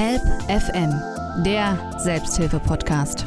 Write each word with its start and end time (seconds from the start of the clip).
Help 0.00 0.22
FM, 0.46 0.94
der 1.42 1.76
Selbsthilfe-Podcast. 1.98 3.26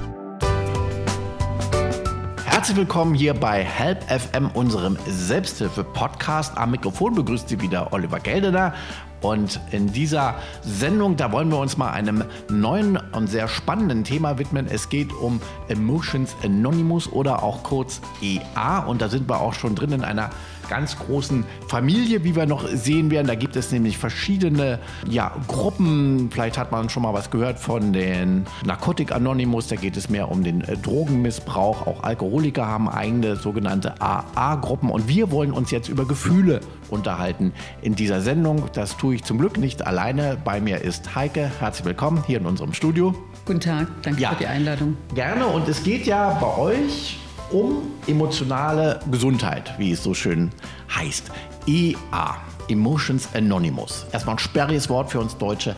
Herzlich 2.45 2.77
willkommen 2.77 3.13
hier 3.13 3.33
bei 3.33 3.61
Help 3.61 4.01
FM, 4.03 4.49
unserem 4.53 4.97
Selbsthilfe-Podcast. 5.05 6.57
Am 6.57 6.71
Mikrofon 6.71 7.13
begrüßt 7.13 7.49
Sie 7.49 7.59
wieder 7.59 7.91
Oliver 7.91 8.21
Geldener. 8.21 8.73
Und 9.19 9.59
in 9.71 9.91
dieser 9.91 10.35
Sendung, 10.61 11.17
da 11.17 11.33
wollen 11.33 11.49
wir 11.49 11.57
uns 11.57 11.75
mal 11.75 11.91
einem 11.91 12.23
neuen 12.49 12.95
und 12.95 13.27
sehr 13.27 13.49
spannenden 13.49 14.05
Thema 14.05 14.37
widmen. 14.37 14.67
Es 14.71 14.87
geht 14.87 15.11
um 15.11 15.41
Emotions 15.67 16.37
Anonymous 16.41 17.11
oder 17.11 17.43
auch 17.43 17.63
kurz 17.63 17.99
EA. 18.21 18.79
Und 18.79 19.01
da 19.01 19.09
sind 19.09 19.29
wir 19.29 19.41
auch 19.41 19.55
schon 19.55 19.75
drin 19.75 19.91
in 19.91 20.05
einer 20.05 20.29
ganz 20.71 20.97
großen 20.97 21.43
Familie, 21.67 22.23
wie 22.23 22.33
wir 22.33 22.45
noch 22.45 22.65
sehen 22.65 23.11
werden. 23.11 23.27
Da 23.27 23.35
gibt 23.35 23.57
es 23.57 23.73
nämlich 23.73 23.97
verschiedene 23.97 24.79
ja, 25.05 25.35
Gruppen. 25.49 26.29
Vielleicht 26.31 26.57
hat 26.57 26.71
man 26.71 26.87
schon 26.87 27.03
mal 27.03 27.13
was 27.13 27.29
gehört 27.29 27.59
von 27.59 27.91
den 27.91 28.45
Narcotic 28.65 29.11
Anonymous. 29.11 29.67
Da 29.67 29.75
geht 29.75 29.97
es 29.97 30.07
mehr 30.09 30.31
um 30.31 30.45
den 30.45 30.61
äh, 30.61 30.77
Drogenmissbrauch. 30.77 31.85
Auch 31.85 32.03
Alkoholiker 32.03 32.65
haben 32.65 32.87
eigene 32.87 33.35
sogenannte 33.35 34.01
AA-Gruppen. 34.01 34.89
Und 34.89 35.09
wir 35.09 35.29
wollen 35.29 35.51
uns 35.51 35.71
jetzt 35.71 35.89
über 35.89 36.05
Gefühle 36.05 36.61
unterhalten 36.89 37.51
in 37.81 37.95
dieser 37.95 38.21
Sendung. 38.21 38.63
Das 38.71 38.95
tue 38.95 39.15
ich 39.15 39.25
zum 39.25 39.39
Glück 39.39 39.57
nicht 39.57 39.85
alleine. 39.85 40.37
Bei 40.41 40.61
mir 40.61 40.79
ist 40.79 41.15
Heike. 41.15 41.51
Herzlich 41.59 41.83
willkommen 41.83 42.23
hier 42.25 42.39
in 42.39 42.45
unserem 42.45 42.71
Studio. 42.71 43.13
Guten 43.43 43.59
Tag, 43.59 43.87
danke 44.03 44.21
ja, 44.21 44.29
für 44.29 44.35
die 44.37 44.47
Einladung. 44.47 44.95
Gerne. 45.13 45.47
Und 45.47 45.67
es 45.67 45.83
geht 45.83 46.05
ja 46.05 46.29
bei 46.39 46.57
euch 46.57 47.19
um 47.51 47.91
emotionale 48.07 48.99
Gesundheit, 49.11 49.73
wie 49.77 49.91
es 49.91 50.03
so 50.03 50.13
schön 50.13 50.51
heißt. 50.95 51.31
EA, 51.67 52.35
Emotions 52.69 53.27
Anonymous. 53.33 54.05
Erstmal 54.11 54.35
ein 54.35 54.39
sperriges 54.39 54.89
Wort 54.89 55.11
für 55.11 55.19
uns 55.19 55.37
Deutsche. 55.37 55.75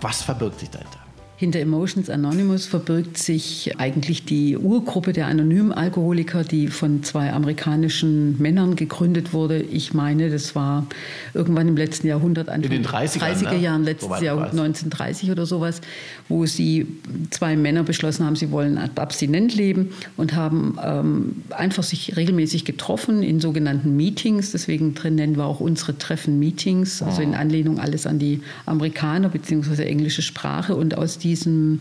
Was 0.00 0.22
verbirgt 0.22 0.60
sich 0.60 0.70
dahinter? 0.70 1.09
Hinter 1.40 1.60
Emotions 1.60 2.10
Anonymous 2.10 2.66
verbirgt 2.66 3.16
sich 3.16 3.72
eigentlich 3.78 4.26
die 4.26 4.58
Urgruppe 4.58 5.14
der 5.14 5.26
anonymen 5.26 5.72
Alkoholiker, 5.72 6.44
die 6.44 6.68
von 6.68 7.02
zwei 7.02 7.32
amerikanischen 7.32 8.38
Männern 8.38 8.76
gegründet 8.76 9.32
wurde. 9.32 9.62
Ich 9.62 9.94
meine, 9.94 10.28
das 10.28 10.54
war 10.54 10.86
irgendwann 11.32 11.66
im 11.66 11.78
letzten 11.78 12.08
Jahrhundert, 12.08 12.50
Anfang 12.50 12.70
in 12.70 12.82
den 12.82 12.84
30er, 12.84 13.20
30er 13.20 13.52
ne? 13.52 13.58
Jahren, 13.58 13.84
letztes 13.84 14.18
so 14.18 14.22
Jahr 14.22 14.36
1930 14.36 15.30
oder 15.30 15.46
sowas, 15.46 15.80
wo 16.28 16.44
sie 16.44 16.86
zwei 17.30 17.56
Männer 17.56 17.84
beschlossen 17.84 18.26
haben, 18.26 18.36
sie 18.36 18.50
wollen 18.50 18.76
abstinent 18.76 19.54
leben 19.54 19.94
und 20.18 20.34
haben 20.34 20.78
ähm, 20.84 21.36
einfach 21.56 21.84
sich 21.84 22.18
regelmäßig 22.18 22.66
getroffen 22.66 23.22
in 23.22 23.40
sogenannten 23.40 23.96
Meetings. 23.96 24.52
Deswegen 24.52 24.94
nennen 25.02 25.38
wir 25.38 25.46
auch 25.46 25.60
unsere 25.60 25.96
Treffen 25.96 26.38
Meetings, 26.38 27.02
also 27.02 27.22
in 27.22 27.32
Anlehnung 27.32 27.80
alles 27.80 28.06
an 28.06 28.18
die 28.18 28.42
Amerikaner 28.66 29.30
bzw. 29.30 29.84
englische 29.84 30.20
Sprache 30.20 30.76
und 30.76 30.98
aus 30.98 31.16
die 31.16 31.29
diesem 31.30 31.80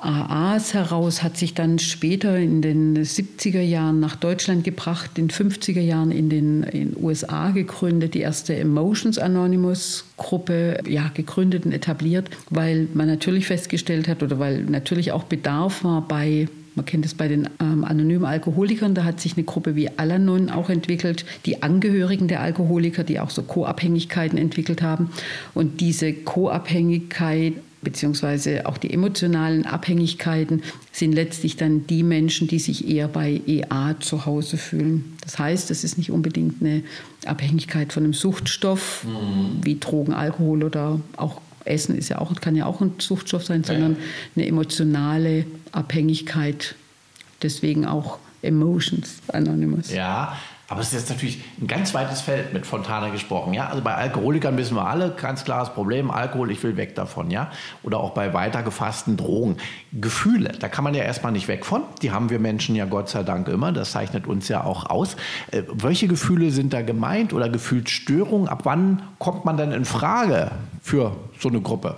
AAs 0.00 0.74
heraus 0.74 1.22
hat 1.22 1.38
sich 1.38 1.54
dann 1.54 1.78
später 1.78 2.36
in 2.36 2.60
den 2.60 2.96
70er 2.96 3.62
Jahren 3.62 4.00
nach 4.00 4.16
Deutschland 4.16 4.62
gebracht, 4.62 5.12
in 5.16 5.28
den 5.28 5.50
50er 5.50 5.80
Jahren 5.80 6.10
in 6.10 6.28
den, 6.28 6.62
in 6.62 6.94
USA 7.02 7.50
gegründet, 7.50 8.12
die 8.12 8.20
erste 8.20 8.54
Emotions 8.54 9.18
Anonymous 9.18 10.04
Gruppe 10.18 10.78
ja, 10.86 11.10
gegründet 11.14 11.64
und 11.64 11.72
etabliert, 11.72 12.28
weil 12.50 12.86
man 12.92 13.06
natürlich 13.06 13.46
festgestellt 13.46 14.06
hat 14.06 14.22
oder 14.22 14.38
weil 14.38 14.64
natürlich 14.64 15.10
auch 15.12 15.24
Bedarf 15.24 15.84
war 15.84 16.06
bei 16.06 16.48
man 16.76 16.86
kennt 16.86 17.06
es 17.06 17.14
bei 17.14 17.28
den 17.28 17.48
ähm, 17.60 17.84
anonymen 17.84 18.24
Alkoholikern, 18.24 18.94
da 18.94 19.04
hat 19.04 19.20
sich 19.20 19.36
eine 19.36 19.44
Gruppe 19.44 19.76
wie 19.76 19.90
Alanon 19.96 20.50
auch 20.50 20.70
entwickelt, 20.70 21.24
die 21.46 21.62
Angehörigen 21.62 22.26
der 22.26 22.40
Alkoholiker, 22.40 23.04
die 23.04 23.20
auch 23.20 23.30
so 23.30 23.42
Co-Abhängigkeiten 23.42 24.36
entwickelt 24.36 24.82
haben. 24.82 25.10
Und 25.54 25.80
diese 25.80 26.12
Co-Abhängigkeit 26.12 27.54
beziehungsweise 27.84 28.66
auch 28.66 28.78
die 28.78 28.92
emotionalen 28.92 29.66
Abhängigkeiten 29.66 30.62
sind 30.92 31.12
letztlich 31.12 31.56
dann 31.56 31.86
die 31.86 32.02
Menschen, 32.02 32.48
die 32.48 32.58
sich 32.58 32.88
eher 32.88 33.06
bei 33.06 33.40
EA 33.46 33.94
zu 34.00 34.26
Hause 34.26 34.56
fühlen. 34.56 35.16
Das 35.20 35.38
heißt, 35.38 35.70
es 35.70 35.84
ist 35.84 35.98
nicht 35.98 36.10
unbedingt 36.10 36.60
eine 36.60 36.82
Abhängigkeit 37.26 37.92
von 37.92 38.04
einem 38.04 38.14
Suchtstoff 38.14 39.04
mhm. 39.04 39.60
wie 39.62 39.78
Drogen, 39.78 40.12
Alkohol 40.12 40.64
oder 40.64 41.00
auch 41.16 41.40
Essen 41.64 41.96
ist 41.96 42.08
ja 42.10 42.18
auch, 42.18 42.34
kann 42.40 42.56
ja 42.56 42.66
auch 42.66 42.80
ein 42.80 42.92
Suchtstoff 42.98 43.44
sein, 43.44 43.64
sondern 43.64 43.96
eine 44.36 44.46
emotionale 44.46 45.46
Abhängigkeit. 45.72 46.74
Deswegen 47.42 47.86
auch 47.86 48.18
Emotions 48.42 49.16
Anonymous. 49.28 49.90
Ja, 49.90 50.36
aber 50.68 50.80
es 50.80 50.88
ist 50.88 50.94
jetzt 50.94 51.10
natürlich 51.10 51.42
ein 51.60 51.66
ganz 51.66 51.92
weites 51.94 52.22
Feld 52.22 52.52
mit 52.52 52.66
Fontana 52.66 53.10
gesprochen. 53.10 53.52
Ja? 53.52 53.68
Also 53.68 53.82
bei 53.82 53.94
Alkoholikern 53.94 54.56
wissen 54.56 54.76
wir 54.76 54.86
alle, 54.86 55.10
ganz 55.10 55.44
klares 55.44 55.70
Problem, 55.70 56.10
Alkohol, 56.10 56.50
ich 56.50 56.62
will 56.62 56.76
weg 56.76 56.94
davon. 56.94 57.30
Ja? 57.30 57.50
Oder 57.82 58.00
auch 58.00 58.10
bei 58.10 58.32
weiter 58.32 58.62
gefassten 58.62 59.16
Drogen. 59.16 59.58
Gefühle, 59.92 60.52
da 60.58 60.68
kann 60.68 60.84
man 60.84 60.94
ja 60.94 61.04
erstmal 61.04 61.32
nicht 61.32 61.48
weg 61.48 61.66
von. 61.66 61.82
Die 62.02 62.12
haben 62.12 62.30
wir 62.30 62.38
Menschen 62.38 62.74
ja 62.74 62.86
Gott 62.86 63.08
sei 63.08 63.22
Dank 63.22 63.48
immer. 63.48 63.72
Das 63.72 63.92
zeichnet 63.92 64.26
uns 64.26 64.48
ja 64.48 64.64
auch 64.64 64.88
aus. 64.88 65.16
Äh, 65.50 65.62
welche 65.72 66.08
Gefühle 66.08 66.50
sind 66.50 66.72
da 66.72 66.82
gemeint 66.82 67.32
oder 67.32 67.48
Gefühlsstörungen? 67.48 68.48
Ab 68.48 68.60
wann 68.64 69.02
kommt 69.18 69.44
man 69.44 69.56
denn 69.56 69.72
in 69.72 69.84
Frage 69.84 70.50
für 70.80 71.16
so 71.38 71.48
eine 71.48 71.60
Gruppe? 71.60 71.96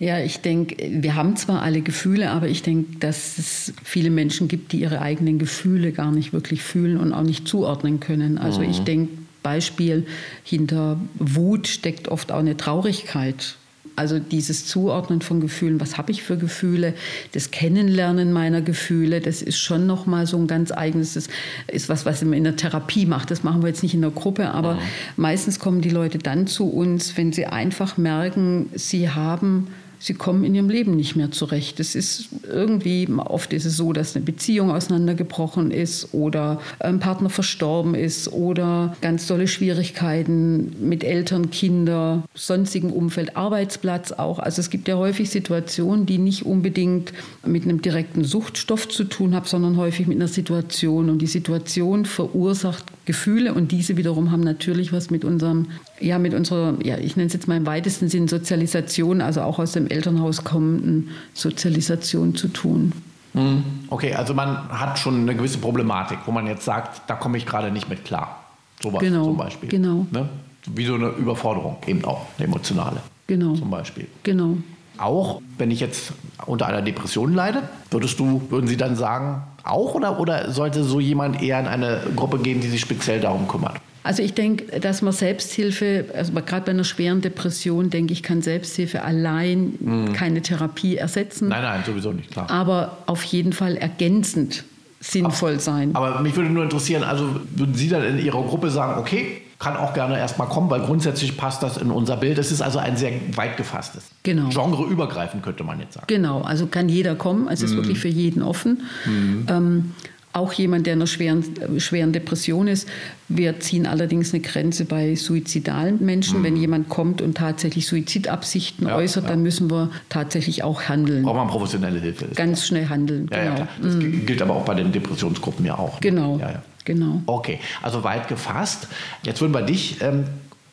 Ja, 0.00 0.18
ich 0.18 0.40
denke, 0.40 0.76
wir 1.02 1.14
haben 1.14 1.36
zwar 1.36 1.60
alle 1.60 1.82
Gefühle, 1.82 2.30
aber 2.30 2.48
ich 2.48 2.62
denke, 2.62 2.98
dass 3.00 3.36
es 3.36 3.74
viele 3.84 4.08
Menschen 4.08 4.48
gibt, 4.48 4.72
die 4.72 4.80
ihre 4.80 5.02
eigenen 5.02 5.38
Gefühle 5.38 5.92
gar 5.92 6.10
nicht 6.10 6.32
wirklich 6.32 6.62
fühlen 6.62 6.96
und 6.96 7.12
auch 7.12 7.22
nicht 7.22 7.46
zuordnen 7.46 8.00
können. 8.00 8.38
Also 8.38 8.62
mhm. 8.62 8.70
ich 8.70 8.80
denke, 8.80 9.12
Beispiel, 9.42 10.06
hinter 10.42 10.98
Wut 11.18 11.68
steckt 11.68 12.08
oft 12.08 12.32
auch 12.32 12.38
eine 12.38 12.56
Traurigkeit. 12.56 13.56
Also 13.94 14.18
dieses 14.18 14.66
Zuordnen 14.66 15.20
von 15.20 15.42
Gefühlen, 15.42 15.82
was 15.82 15.98
habe 15.98 16.12
ich 16.12 16.22
für 16.22 16.38
Gefühle, 16.38 16.94
das 17.32 17.50
Kennenlernen 17.50 18.32
meiner 18.32 18.62
Gefühle, 18.62 19.20
das 19.20 19.42
ist 19.42 19.58
schon 19.58 19.86
nochmal 19.86 20.26
so 20.26 20.38
ein 20.38 20.46
ganz 20.46 20.72
eigenes, 20.72 21.12
das 21.12 21.28
ist 21.66 21.90
was, 21.90 22.06
was 22.06 22.22
man 22.22 22.32
in 22.32 22.44
der 22.44 22.56
Therapie 22.56 23.04
macht. 23.04 23.30
Das 23.30 23.42
machen 23.42 23.60
wir 23.60 23.68
jetzt 23.68 23.82
nicht 23.82 23.92
in 23.92 24.00
der 24.00 24.12
Gruppe, 24.12 24.52
aber 24.52 24.76
mhm. 24.76 24.80
meistens 25.18 25.58
kommen 25.58 25.82
die 25.82 25.90
Leute 25.90 26.16
dann 26.16 26.46
zu 26.46 26.70
uns, 26.70 27.18
wenn 27.18 27.34
sie 27.34 27.44
einfach 27.44 27.98
merken, 27.98 28.70
sie 28.74 29.10
haben 29.10 29.66
sie 30.00 30.14
kommen 30.14 30.44
in 30.44 30.54
ihrem 30.54 30.70
Leben 30.70 30.96
nicht 30.96 31.14
mehr 31.14 31.30
zurecht. 31.30 31.78
Es 31.78 31.94
ist 31.94 32.30
irgendwie, 32.50 33.06
oft 33.08 33.52
ist 33.52 33.66
es 33.66 33.76
so, 33.76 33.92
dass 33.92 34.16
eine 34.16 34.24
Beziehung 34.24 34.70
auseinandergebrochen 34.70 35.70
ist 35.70 36.14
oder 36.14 36.60
ein 36.80 36.98
Partner 36.98 37.28
verstorben 37.28 37.94
ist 37.94 38.32
oder 38.32 38.96
ganz 39.02 39.26
tolle 39.26 39.46
Schwierigkeiten 39.46 40.74
mit 40.80 41.04
Eltern, 41.04 41.50
Kinder, 41.50 42.24
sonstigem 42.34 42.90
Umfeld, 42.90 43.36
Arbeitsplatz 43.36 44.10
auch. 44.12 44.38
Also 44.38 44.60
es 44.60 44.70
gibt 44.70 44.88
ja 44.88 44.96
häufig 44.96 45.28
Situationen, 45.28 46.06
die 46.06 46.18
nicht 46.18 46.46
unbedingt 46.46 47.12
mit 47.44 47.64
einem 47.64 47.82
direkten 47.82 48.24
Suchtstoff 48.24 48.88
zu 48.88 49.04
tun 49.04 49.34
haben, 49.34 49.46
sondern 49.46 49.76
häufig 49.76 50.06
mit 50.06 50.16
einer 50.16 50.28
Situation. 50.28 51.10
Und 51.10 51.18
die 51.20 51.26
Situation 51.26 52.06
verursacht 52.06 52.86
Gefühle 53.10 53.54
und 53.54 53.72
diese 53.72 53.96
wiederum 53.96 54.30
haben 54.30 54.42
natürlich 54.42 54.92
was 54.92 55.10
mit 55.10 55.24
unserem, 55.24 55.66
ja, 56.00 56.20
mit 56.20 56.32
unserer, 56.32 56.76
ja, 56.84 56.96
ich 56.96 57.16
nenne 57.16 57.26
es 57.26 57.32
jetzt 57.32 57.48
mal 57.48 57.56
im 57.56 57.66
weitesten 57.66 58.08
Sinn 58.08 58.28
Sozialisation, 58.28 59.20
also 59.20 59.40
auch 59.40 59.58
aus 59.58 59.72
dem 59.72 59.88
Elternhaus 59.90 60.44
kommenden 60.44 61.10
Sozialisation 61.34 62.34
zu 62.34 62.48
tun. 62.48 62.92
Mhm. 63.32 63.64
Okay, 63.88 64.14
also 64.14 64.34
man 64.34 64.68
hat 64.68 64.98
schon 64.98 65.22
eine 65.22 65.34
gewisse 65.34 65.58
Problematik, 65.58 66.18
wo 66.26 66.32
man 66.32 66.46
jetzt 66.46 66.64
sagt, 66.64 67.02
da 67.08 67.14
komme 67.14 67.36
ich 67.38 67.46
gerade 67.46 67.70
nicht 67.70 67.88
mit 67.88 68.04
klar. 68.04 68.44
Sowas 68.82 69.00
genau, 69.00 69.24
zum 69.24 69.36
Beispiel. 69.36 69.68
Genau. 69.68 70.06
Ne? 70.10 70.28
Wie 70.74 70.84
so 70.84 70.94
eine 70.94 71.08
Überforderung, 71.10 71.76
eben 71.86 72.04
auch 72.04 72.26
eine 72.38 72.46
emotionale. 72.46 73.00
Genau. 73.26 73.54
Zum 73.54 73.70
Beispiel. 73.70 74.06
Genau. 74.22 74.56
Auch 74.98 75.40
wenn 75.56 75.70
ich 75.70 75.80
jetzt 75.80 76.12
unter 76.46 76.66
einer 76.66 76.82
Depression 76.82 77.32
leide, 77.32 77.62
würdest 77.90 78.18
du, 78.18 78.42
würden 78.50 78.66
Sie 78.66 78.76
dann 78.76 78.96
sagen, 78.96 79.42
auch 79.62 79.94
oder, 79.94 80.18
oder 80.20 80.50
sollte 80.50 80.84
so 80.84 81.00
jemand 81.00 81.42
eher 81.42 81.60
in 81.60 81.66
eine 81.66 82.00
Gruppe 82.16 82.38
gehen, 82.38 82.60
die 82.60 82.68
sich 82.68 82.80
speziell 82.80 83.20
darum 83.20 83.48
kümmert? 83.48 83.76
Also 84.02 84.22
ich 84.22 84.34
denke, 84.34 84.80
dass 84.80 85.02
man 85.02 85.12
Selbsthilfe, 85.12 86.06
also 86.14 86.32
gerade 86.32 86.64
bei 86.64 86.70
einer 86.70 86.84
schweren 86.84 87.20
Depression, 87.20 87.90
denke 87.90 88.12
ich, 88.12 88.22
kann 88.22 88.42
Selbsthilfe 88.42 89.02
allein 89.02 89.74
mhm. 89.78 90.12
keine 90.12 90.42
Therapie 90.42 90.96
ersetzen. 90.96 91.48
Nein, 91.48 91.62
nein, 91.62 91.82
sowieso 91.84 92.12
nicht, 92.12 92.30
klar. 92.30 92.50
Aber 92.50 92.98
auf 93.06 93.22
jeden 93.24 93.52
Fall 93.52 93.76
ergänzend 93.76 94.64
sinnvoll 95.00 95.52
aber, 95.52 95.60
sein. 95.60 95.94
Aber 95.94 96.20
mich 96.20 96.36
würde 96.36 96.50
nur 96.50 96.64
interessieren, 96.64 97.02
also 97.02 97.36
würden 97.54 97.74
Sie 97.74 97.88
dann 97.88 98.04
in 98.04 98.18
Ihrer 98.18 98.42
Gruppe 98.42 98.70
sagen, 98.70 99.00
okay, 99.00 99.42
kann 99.58 99.76
auch 99.76 99.92
gerne 99.92 100.18
erstmal 100.18 100.48
kommen, 100.48 100.70
weil 100.70 100.80
grundsätzlich 100.80 101.36
passt 101.36 101.62
das 101.62 101.76
in 101.76 101.90
unser 101.90 102.16
Bild. 102.16 102.38
Es 102.38 102.50
ist 102.50 102.62
also 102.62 102.78
ein 102.78 102.96
sehr 102.96 103.12
weit 103.34 103.58
gefasstes. 103.58 104.04
Genau. 104.22 104.48
Genreübergreifend 104.48 105.42
könnte 105.42 105.64
man 105.64 105.80
jetzt 105.80 105.94
sagen. 105.94 106.06
Genau, 106.08 106.40
also 106.40 106.66
kann 106.66 106.88
jeder 106.88 107.14
kommen, 107.14 107.46
es 107.48 107.62
ist 107.62 107.72
mhm. 107.72 107.76
wirklich 107.76 107.98
für 107.98 108.08
jeden 108.08 108.42
offen. 108.42 108.82
Mhm. 109.04 109.46
Ähm, 109.48 109.94
auch 110.32 110.52
jemand, 110.52 110.86
der 110.86 110.94
in 110.94 111.00
einer 111.00 111.06
schweren, 111.06 111.44
schweren 111.78 112.12
Depression 112.12 112.68
ist. 112.68 112.88
Wir 113.28 113.58
ziehen 113.58 113.86
allerdings 113.86 114.32
eine 114.32 114.42
Grenze 114.42 114.84
bei 114.84 115.16
suizidalen 115.16 116.04
Menschen. 116.04 116.40
Mhm. 116.40 116.44
Wenn 116.44 116.56
jemand 116.56 116.88
kommt 116.88 117.20
und 117.20 117.36
tatsächlich 117.36 117.86
Suizidabsichten 117.86 118.86
ja, 118.86 118.96
äußert, 118.96 119.24
ja. 119.24 119.30
dann 119.30 119.42
müssen 119.42 119.70
wir 119.70 119.90
tatsächlich 120.08 120.62
auch 120.62 120.82
handeln. 120.82 121.24
Braucht 121.24 121.36
man 121.36 121.48
professionelle 121.48 122.00
Hilfe. 122.00 122.28
Ganz 122.34 122.66
schnell 122.66 122.88
handeln. 122.88 123.28
Ja, 123.32 123.54
genau. 123.54 123.68
Das 123.82 123.94
mhm. 123.96 124.26
gilt 124.26 124.40
aber 124.40 124.54
auch 124.54 124.64
bei 124.64 124.74
den 124.74 124.92
Depressionsgruppen 124.92 125.64
ja 125.66 125.78
auch. 125.78 126.00
Genau. 126.00 126.40
Genau. 126.84 127.22
Okay, 127.26 127.60
also 127.82 128.04
weit 128.04 128.28
gefasst. 128.28 128.88
Jetzt 129.22 129.40
würden 129.40 129.52
wir 129.52 129.62
dich 129.62 130.00
ähm, 130.00 130.24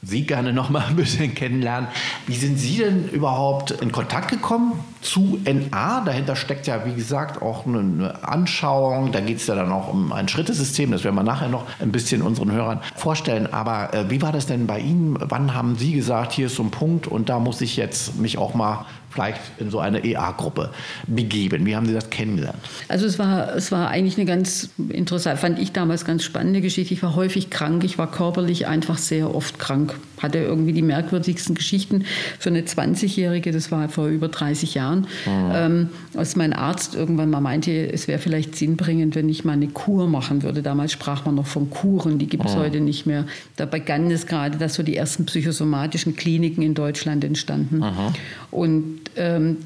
Sie 0.01 0.24
gerne 0.24 0.53
noch 0.53 0.69
mal 0.69 0.86
ein 0.86 0.95
bisschen 0.95 1.33
kennenlernen. 1.36 1.89
Wie 2.27 2.36
sind 2.36 2.57
Sie 2.57 2.77
denn 2.77 3.10
überhaupt 3.10 3.71
in 3.71 3.92
Kontakt 3.92 4.30
gekommen 4.30 4.74
zu 5.02 5.40
NA? 5.46 6.02
Dahinter 6.06 6.36
steckt 6.36 6.68
ja, 6.68 6.86
wie 6.86 6.94
gesagt, 6.94 7.42
auch 7.42 7.66
eine 7.66 8.24
Anschauung. 8.24 9.12
Da 9.12 9.20
geht 9.20 9.38
es 9.38 9.48
ja 9.48 9.56
dann 9.56 9.72
auch 9.72 9.92
um 9.92 10.12
ein 10.12 10.28
Schrittesystem. 10.28 10.92
Das 10.92 11.04
werden 11.04 11.16
wir 11.16 11.24
nachher 11.24 11.50
noch 11.50 11.66
ein 11.80 11.92
bisschen 11.92 12.22
unseren 12.22 12.52
Hörern 12.52 12.82
vorstellen. 12.96 13.52
Aber 13.52 13.94
äh, 13.94 14.10
wie 14.10 14.22
war 14.22 14.32
das 14.32 14.46
denn 14.46 14.68
bei 14.68 14.80
Ihnen? 14.80 15.18
Wann 15.20 15.54
haben 15.54 15.76
Sie 15.78 15.94
gesagt, 15.94 16.32
hier 16.34 16.48
ist 16.48 16.56
so 16.56 16.64
ein 16.64 16.72
Punkt 16.72 17.08
und 17.08 17.30
da 17.30 17.40
muss 17.40 17.62
ich 17.62 17.78
jetzt 17.78 18.18
mich 18.18 18.38
auch 18.38 18.54
mal 18.54 18.86
vielleicht 19.18 19.42
in 19.58 19.72
so 19.72 19.80
eine 19.80 20.04
EA-Gruppe 20.04 20.72
begeben? 21.08 21.66
Wie 21.66 21.76
haben 21.76 21.88
Sie 21.88 21.94
das 21.94 22.10
kennengelernt? 22.10 22.60
Also 22.88 23.06
es 23.06 23.18
war, 23.18 23.56
es 23.56 23.72
war 23.72 23.90
eigentlich 23.90 24.18
eine 24.18 24.26
ganz 24.26 24.70
interessante, 24.90 25.42
fand 25.42 25.60
ich 25.60 25.72
damals 25.72 26.06
ganz 26.06 26.24
spannende 26.24 26.62
Geschichte. 26.62 26.94
Ich 26.94 27.02
war 27.02 27.16
häufig 27.16 27.50
krank, 27.50 27.84
ich 27.84 27.98
war 27.98 28.12
körperlich 28.12 28.68
einfach 28.68 28.98
sehr 28.98 29.34
oft 29.34 29.58
krank. 29.58 29.96
Hatte 30.22 30.40
irgendwie 30.40 30.74
die 30.74 30.82
merkwürdigsten 30.82 31.56
Geschichten 31.56 32.06
für 32.38 32.50
eine 32.50 32.62
20-Jährige, 32.62 33.52
das 33.52 33.72
war 33.72 33.90
vor 33.90 34.08
über 34.08 34.28
30 34.28 34.76
Jahren, 34.76 34.87
mhm. 34.95 35.51
ähm, 35.54 35.89
als 36.16 36.36
mein 36.36 36.54
Arzt 36.54 36.95
irgendwann 36.95 37.30
mal 37.30 37.42
meinte, 37.42 37.72
es 37.72 38.07
wäre 38.07 38.19
vielleicht 38.19 38.56
sinnbringend, 38.56 39.16
wenn 39.16 39.30
ich 39.30 39.45
mal 39.45 39.54
eine 39.54 39.68
Kur 39.68 40.07
machen 40.07 40.44
würde. 40.44 40.62
Damals 40.62 40.92
sprach 40.92 41.25
man 41.25 41.36
noch 41.36 41.48
von 41.48 41.69
Kuren, 41.69 42.18
die 42.18 42.28
gibt 42.28 42.45
es 42.45 42.56
mhm. 42.56 42.60
heute 42.60 42.80
nicht 42.80 43.06
mehr. 43.06 43.25
Da 43.56 43.66
begann 43.66 44.10
es 44.12 44.25
gerade, 44.25 44.57
dass 44.57 44.75
so 44.75 44.84
die 44.84 44.95
ersten 44.95 45.25
psychosomatischen 45.25 46.16
Kliniken 46.16 46.62
in 46.63 46.74
Deutschland 46.74 47.24
entstanden. 47.24 47.80
Mhm. 47.80 48.13
Und 48.51 49.00
ähm, 49.16 49.57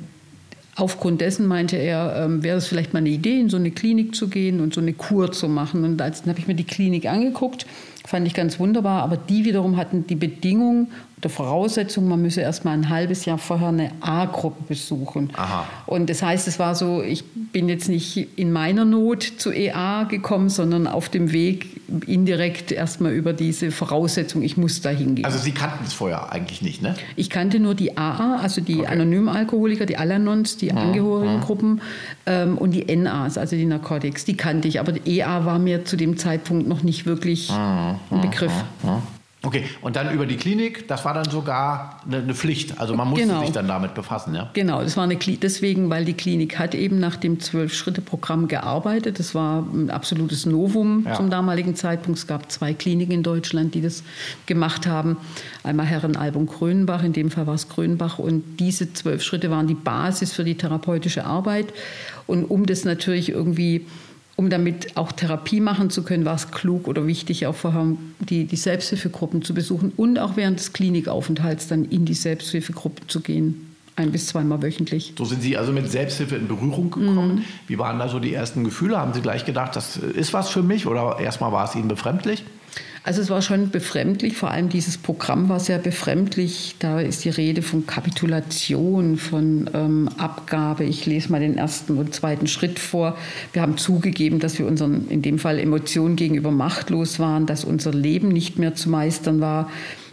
aufgrund 0.76 1.22
dessen 1.22 1.48
meinte 1.48 1.78
er, 1.78 2.16
ähm, 2.26 2.44
wäre 2.44 2.58
es 2.58 2.68
vielleicht 2.68 2.94
mal 2.94 3.00
eine 3.00 3.10
Idee, 3.10 3.40
in 3.40 3.50
so 3.50 3.58
eine 3.58 3.72
Klinik 3.72 4.16
zu 4.16 4.28
gehen 4.28 4.60
und 4.60 4.74
so 4.74 4.82
eine 4.82 4.94
Kur 4.94 5.32
zu 5.32 5.48
machen. 5.48 5.84
Und 5.84 5.98
dann 5.98 6.14
habe 6.28 6.40
ich 6.40 6.48
mir 6.48 6.56
die 6.56 6.64
Klinik 6.64 7.06
angeguckt, 7.06 7.66
fand 8.06 8.28
ich 8.28 8.34
ganz 8.34 8.60
wunderbar, 8.60 9.04
aber 9.04 9.18
die 9.18 9.46
wiederum 9.46 9.78
hatten 9.78 10.08
die 10.08 10.16
Bedingung 10.16 10.90
der 11.24 11.30
Voraussetzung, 11.30 12.08
man 12.08 12.22
müsse 12.22 12.42
erst 12.42 12.66
mal 12.66 12.72
ein 12.72 12.90
halbes 12.90 13.26
Jahr 13.26 13.38
vorher 13.38 13.68
eine 13.68 13.92
A-Gruppe 14.02 14.64
besuchen. 14.68 15.30
Aha. 15.34 15.68
Und 15.86 16.10
das 16.10 16.24
heißt, 16.24 16.48
es 16.48 16.58
war 16.58 16.74
so, 16.76 17.02
ich 17.02 17.24
bin 17.52 17.70
jetzt 17.70 17.90
nicht 17.90 18.40
in 18.40 18.52
meiner 18.52 18.86
Not 18.86 19.24
zu 19.24 19.52
EA 19.52 20.06
gekommen, 20.06 20.50
sondern 20.50 20.88
auf 20.88 21.10
dem 21.10 21.32
Weg 21.32 21.82
indirekt 22.08 22.72
erstmal 22.72 23.12
über 23.12 23.34
diese 23.34 23.72
Voraussetzung, 23.72 24.42
ich 24.42 24.58
muss 24.58 24.82
da 24.82 24.90
hingehen. 24.90 25.26
Also 25.26 25.38
Sie 25.38 25.52
kannten 25.52 25.84
es 25.86 25.94
vorher 25.94 26.32
eigentlich 26.32 26.62
nicht, 26.62 26.82
ne? 26.82 26.96
Ich 27.16 27.30
kannte 27.30 27.60
nur 27.60 27.76
die 27.76 27.98
AA, 27.98 28.38
also 28.38 28.62
die 28.62 28.80
okay. 28.80 28.88
Anonymalkoholiker, 28.88 29.86
die 29.86 29.98
Alanons, 29.98 30.58
die 30.58 30.72
mhm. 30.72 30.78
Angehörigengruppen 30.78 31.82
ähm, 32.26 32.58
und 32.58 32.72
die 32.72 32.96
NAs, 32.96 33.38
also 33.38 33.56
die 33.56 33.66
Narcotics, 33.66 34.26
die 34.26 34.38
kannte 34.38 34.68
ich. 34.68 34.80
Aber 34.80 34.94
die 34.94 35.18
EA 35.18 35.46
war 35.46 35.60
mir 35.60 35.86
zu 35.86 35.98
dem 35.98 36.18
Zeitpunkt 36.18 36.68
noch 36.68 36.82
nicht 36.82 37.06
wirklich 37.06 37.52
mhm. 37.52 37.91
Ein 38.10 38.22
Begriff. 38.22 38.54
Mhm. 38.84 38.90
mhm. 38.90 39.02
Okay, 39.44 39.64
und 39.82 39.96
dann 39.96 40.14
über 40.14 40.28
die 40.28 40.38
Klinik, 40.38 40.88
das 40.88 41.04
war 41.04 41.16
dann 41.16 41.28
sogar 41.32 42.00
eine, 42.06 42.36
Pflicht. 42.36 42.80
Also 42.80 42.96
man 42.96 43.10
musste 43.10 43.26
genau. 43.26 43.42
sich 43.42 43.52
dann 43.52 43.68
damit 43.68 43.96
befassen, 43.96 44.36
ja? 44.36 44.52
Genau, 44.54 44.84
das 44.84 44.98
war 44.98 45.06
eine 45.06 45.16
deswegen, 45.16 45.90
weil 45.90 46.06
die 46.06 46.14
Klinik 46.14 46.60
hat 46.60 46.76
eben 46.76 47.00
nach 47.00 47.16
dem 47.16 47.40
Zwölf-Schritte-Programm 47.40 48.48
gearbeitet. 48.48 49.18
Das 49.18 49.34
war 49.34 49.64
ein 49.74 49.90
absolutes 49.90 50.46
Novum 50.46 51.06
ja. 51.08 51.16
zum 51.16 51.32
damaligen 51.32 51.76
Zeitpunkt. 51.76 52.20
Es 52.20 52.28
gab 52.28 52.52
zwei 52.52 52.76
Kliniken 52.76 53.14
in 53.14 53.24
Deutschland, 53.24 53.74
die 53.74 53.82
das 53.82 54.04
gemacht 54.46 54.86
haben. 54.86 55.18
Einmal 55.64 55.88
Herrenalbum 55.88 56.46
Grönbach, 56.46 57.04
in 57.04 57.14
dem 57.14 57.32
Fall 57.32 57.48
war 57.48 57.56
es 57.56 57.68
Grönbach. 57.68 58.20
Und 58.20 58.60
diese 58.60 58.94
zwölf 58.94 59.24
Schritte 59.24 59.50
waren 59.50 59.66
die 59.66 59.74
Basis 59.74 60.34
für 60.34 60.44
die 60.44 60.56
therapeutische 60.56 61.26
Arbeit. 61.26 61.74
Und 62.28 62.46
um 62.46 62.68
das 62.68 62.86
natürlich 62.86 63.30
irgendwie 63.30 63.88
um 64.36 64.50
damit 64.50 64.98
auch 64.98 65.12
Therapie 65.12 65.60
machen 65.60 65.90
zu 65.90 66.04
können, 66.04 66.26
war 66.26 66.36
es 66.36 66.52
klug 66.52 66.88
oder 66.88 67.06
wichtig, 67.08 67.46
auch 67.48 67.56
vorher 67.56 67.88
die, 68.20 68.46
die 68.46 68.56
Selbsthilfegruppen 68.56 69.42
zu 69.42 69.54
besuchen 69.54 69.92
und 69.98 70.20
auch 70.20 70.36
während 70.36 70.60
des 70.60 70.74
Klinikaufenthalts 70.74 71.68
dann 71.68 71.86
in 71.86 72.06
die 72.06 72.14
Selbsthilfegruppe 72.14 73.08
zu 73.08 73.22
gehen. 73.22 73.68
Ein 73.98 74.12
bis 74.12 74.28
zweimal 74.28 74.62
wöchentlich. 74.62 75.14
So 75.18 75.26
sind 75.26 75.42
Sie 75.42 75.58
also 75.58 75.74
mit 75.74 75.92
Selbsthilfe 75.92 76.38
in 76.38 76.48
Berührung 76.48 76.90
gekommen. 76.92 77.36
Mhm. 77.36 77.44
Wie 77.68 77.78
waren 77.78 78.00
da 78.00 78.08
so 78.08 78.20
die 78.20 78.34
ersten 78.34 78.64
Gefühle? 78.64 78.98
Haben 78.98 79.14
Sie 79.14 79.22
gleich 79.22 79.46
gedacht, 79.46 79.76
das 79.76 79.98
ist 79.98 80.34
was 80.34 80.50
für 80.50 80.64
mich 80.64 80.88
oder 80.88 81.20
erstmal 81.20 81.52
war 81.52 81.66
es 81.66 81.76
Ihnen 81.76 81.90
befremdlich? 81.90 82.44
Also 83.04 83.22
es 83.22 83.32
war 83.32 83.42
schon 83.42 83.72
befremdlich, 83.72 84.38
vor 84.38 84.52
allem 84.52 84.70
dieses 84.70 85.00
Programm 85.00 85.50
war 85.50 85.60
sehr 85.60 85.80
befremdlich. 85.80 86.76
Da 86.78 87.00
ist 87.00 87.26
die 87.26 87.30
Rede 87.30 87.64
von 87.64 87.88
Kapitulation, 87.88 89.18
von 89.18 89.68
ähm, 89.74 90.08
Abgabe. 90.18 90.84
Ich 90.84 91.08
lese 91.08 91.32
mal 91.32 91.42
den 91.42 91.58
ersten 91.58 91.98
und 91.98 92.14
zweiten 92.14 92.46
Schritt 92.46 92.78
vor. 92.78 93.18
Wir 93.54 93.64
haben 93.64 93.78
zugegeben, 93.78 94.40
dass 94.40 94.60
wir 94.60 94.68
unseren, 94.68 95.08
in 95.10 95.24
dem 95.24 95.40
Fall 95.40 95.58
Emotionen 95.58 96.16
gegenüber 96.16 96.52
machtlos 96.52 97.18
waren, 97.18 97.48
dass 97.48 97.64
unser 97.64 97.92
Leben 97.92 98.28
nicht 98.28 98.60
mehr 98.60 98.76
zu 98.76 98.90
meistern 98.90 99.42
war. 99.42 99.72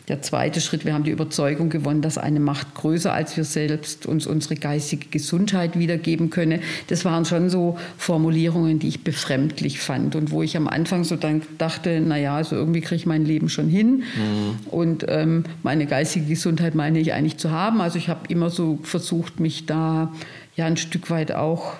Der 0.08 0.22
zweite 0.22 0.62
Schritt, 0.62 0.86
wir 0.86 0.94
haben 0.94 1.04
die 1.04 1.10
Überzeugung 1.10 1.68
gewonnen, 1.68 2.00
dass 2.00 2.16
eine 2.16 2.40
Macht 2.40 2.74
größer 2.74 3.12
als 3.12 3.36
wir 3.36 3.44
selbst 3.44 4.06
uns 4.06 4.26
unsere 4.26 4.56
geistige 4.56 5.08
Gesundheit 5.10 5.78
wiedergeben 5.78 6.30
könne. 6.30 6.60
Das 6.86 7.04
waren 7.04 7.26
schon 7.26 7.50
so 7.50 7.78
Formulierungen, 7.98 8.78
die 8.78 8.88
ich 8.88 9.04
befremdlich 9.04 9.80
fand 9.80 10.16
und 10.16 10.30
wo 10.30 10.42
ich 10.42 10.56
am 10.56 10.66
Anfang 10.66 11.04
so 11.04 11.16
dann 11.16 11.42
dachte, 11.58 12.00
naja, 12.00 12.36
also 12.36 12.56
irgendwie 12.56 12.80
kriege 12.80 12.96
ich 12.96 13.06
mein 13.06 13.26
Leben 13.26 13.50
schon 13.50 13.68
hin 13.68 14.02
mhm. 14.16 14.68
und 14.70 15.04
ähm, 15.08 15.44
meine 15.62 15.84
geistige 15.86 16.24
Gesundheit 16.24 16.74
meine 16.74 16.98
ich 16.98 17.12
eigentlich 17.12 17.36
zu 17.36 17.50
haben. 17.50 17.82
Also 17.82 17.98
ich 17.98 18.08
habe 18.08 18.20
immer 18.28 18.48
so 18.48 18.78
versucht, 18.82 19.40
mich 19.40 19.66
da 19.66 20.12
ja 20.56 20.64
ein 20.64 20.78
Stück 20.78 21.10
weit 21.10 21.32
auch, 21.32 21.74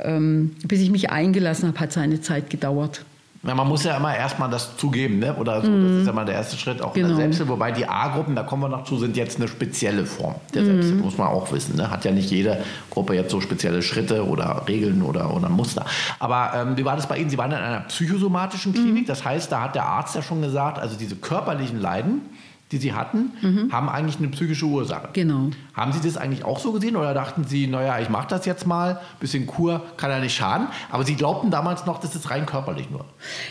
ähm, 0.00 0.56
bis 0.66 0.80
ich 0.80 0.90
mich 0.90 1.10
eingelassen 1.10 1.68
habe, 1.68 1.78
hat 1.78 1.92
seine 1.92 2.20
Zeit 2.20 2.50
gedauert. 2.50 3.04
Ja, 3.44 3.54
man 3.54 3.68
muss 3.68 3.84
ja 3.84 3.96
immer 3.96 4.16
erstmal 4.16 4.50
das 4.50 4.76
zugeben, 4.76 5.20
ne? 5.20 5.34
oder 5.36 5.62
so. 5.62 5.70
Das 5.70 5.92
ist 5.92 6.06
ja 6.06 6.12
mal 6.12 6.24
der 6.24 6.34
erste 6.34 6.56
Schritt 6.56 6.82
auch 6.82 6.92
genau. 6.92 6.94
in 6.94 6.94
der 6.94 7.08
genau. 7.08 7.16
Selbsthilfe. 7.18 7.52
Wobei 7.52 7.70
die 7.70 7.88
A-Gruppen, 7.88 8.34
da 8.34 8.42
kommen 8.42 8.62
wir 8.62 8.68
noch 8.68 8.82
zu, 8.82 8.98
sind 8.98 9.16
jetzt 9.16 9.36
eine 9.36 9.46
spezielle 9.46 10.06
Form 10.06 10.34
der 10.54 10.62
mhm. 10.62 10.66
Selbsthilfe, 10.66 11.02
muss 11.04 11.18
man 11.18 11.28
auch 11.28 11.52
wissen. 11.52 11.76
Ne? 11.76 11.88
Hat 11.88 12.04
ja 12.04 12.10
nicht 12.10 12.30
jede 12.30 12.64
Gruppe 12.90 13.14
jetzt 13.14 13.30
so 13.30 13.40
spezielle 13.40 13.82
Schritte 13.82 14.26
oder 14.26 14.64
Regeln 14.66 15.02
oder, 15.02 15.34
oder 15.34 15.48
Muster. 15.48 15.86
Aber 16.18 16.52
ähm, 16.56 16.76
wie 16.76 16.84
war 16.84 16.96
das 16.96 17.06
bei 17.06 17.16
Ihnen? 17.16 17.30
Sie 17.30 17.38
waren 17.38 17.52
in 17.52 17.58
einer 17.58 17.80
psychosomatischen 17.80 18.74
Klinik, 18.74 19.02
mhm. 19.02 19.06
das 19.06 19.24
heißt, 19.24 19.52
da 19.52 19.62
hat 19.62 19.76
der 19.76 19.86
Arzt 19.86 20.16
ja 20.16 20.22
schon 20.22 20.42
gesagt, 20.42 20.80
also 20.80 20.96
diese 20.96 21.14
körperlichen 21.14 21.80
Leiden, 21.80 22.22
die 22.72 22.78
Sie 22.78 22.92
hatten, 22.92 23.32
mhm. 23.40 23.72
haben 23.72 23.88
eigentlich 23.88 24.18
eine 24.18 24.28
psychische 24.28 24.66
Ursache. 24.66 25.08
Genau. 25.12 25.50
Haben 25.74 25.92
Sie 25.92 26.00
das 26.00 26.16
eigentlich 26.16 26.44
auch 26.44 26.58
so 26.58 26.72
gesehen 26.72 26.96
oder 26.96 27.14
dachten 27.14 27.44
Sie, 27.44 27.66
naja, 27.66 27.98
ich 27.98 28.08
mache 28.08 28.28
das 28.28 28.44
jetzt 28.46 28.66
mal, 28.66 29.00
bisschen 29.20 29.46
Kur 29.46 29.84
kann 29.96 30.10
ja 30.10 30.20
nicht 30.20 30.36
schaden, 30.36 30.68
aber 30.90 31.04
Sie 31.04 31.14
glaubten 31.14 31.50
damals 31.50 31.86
noch, 31.86 31.98
das 31.98 32.14
ist 32.14 32.30
rein 32.30 32.46
körperlich 32.46 32.90
nur? 32.90 33.04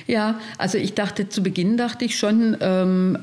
Ja, 0.05 0.35
also 0.57 0.77
ich 0.77 0.93
dachte, 0.93 1.29
zu 1.29 1.41
Beginn 1.41 1.77
dachte 1.77 2.05
ich 2.05 2.17
schon, 2.17 2.57
ähm, 2.61 3.17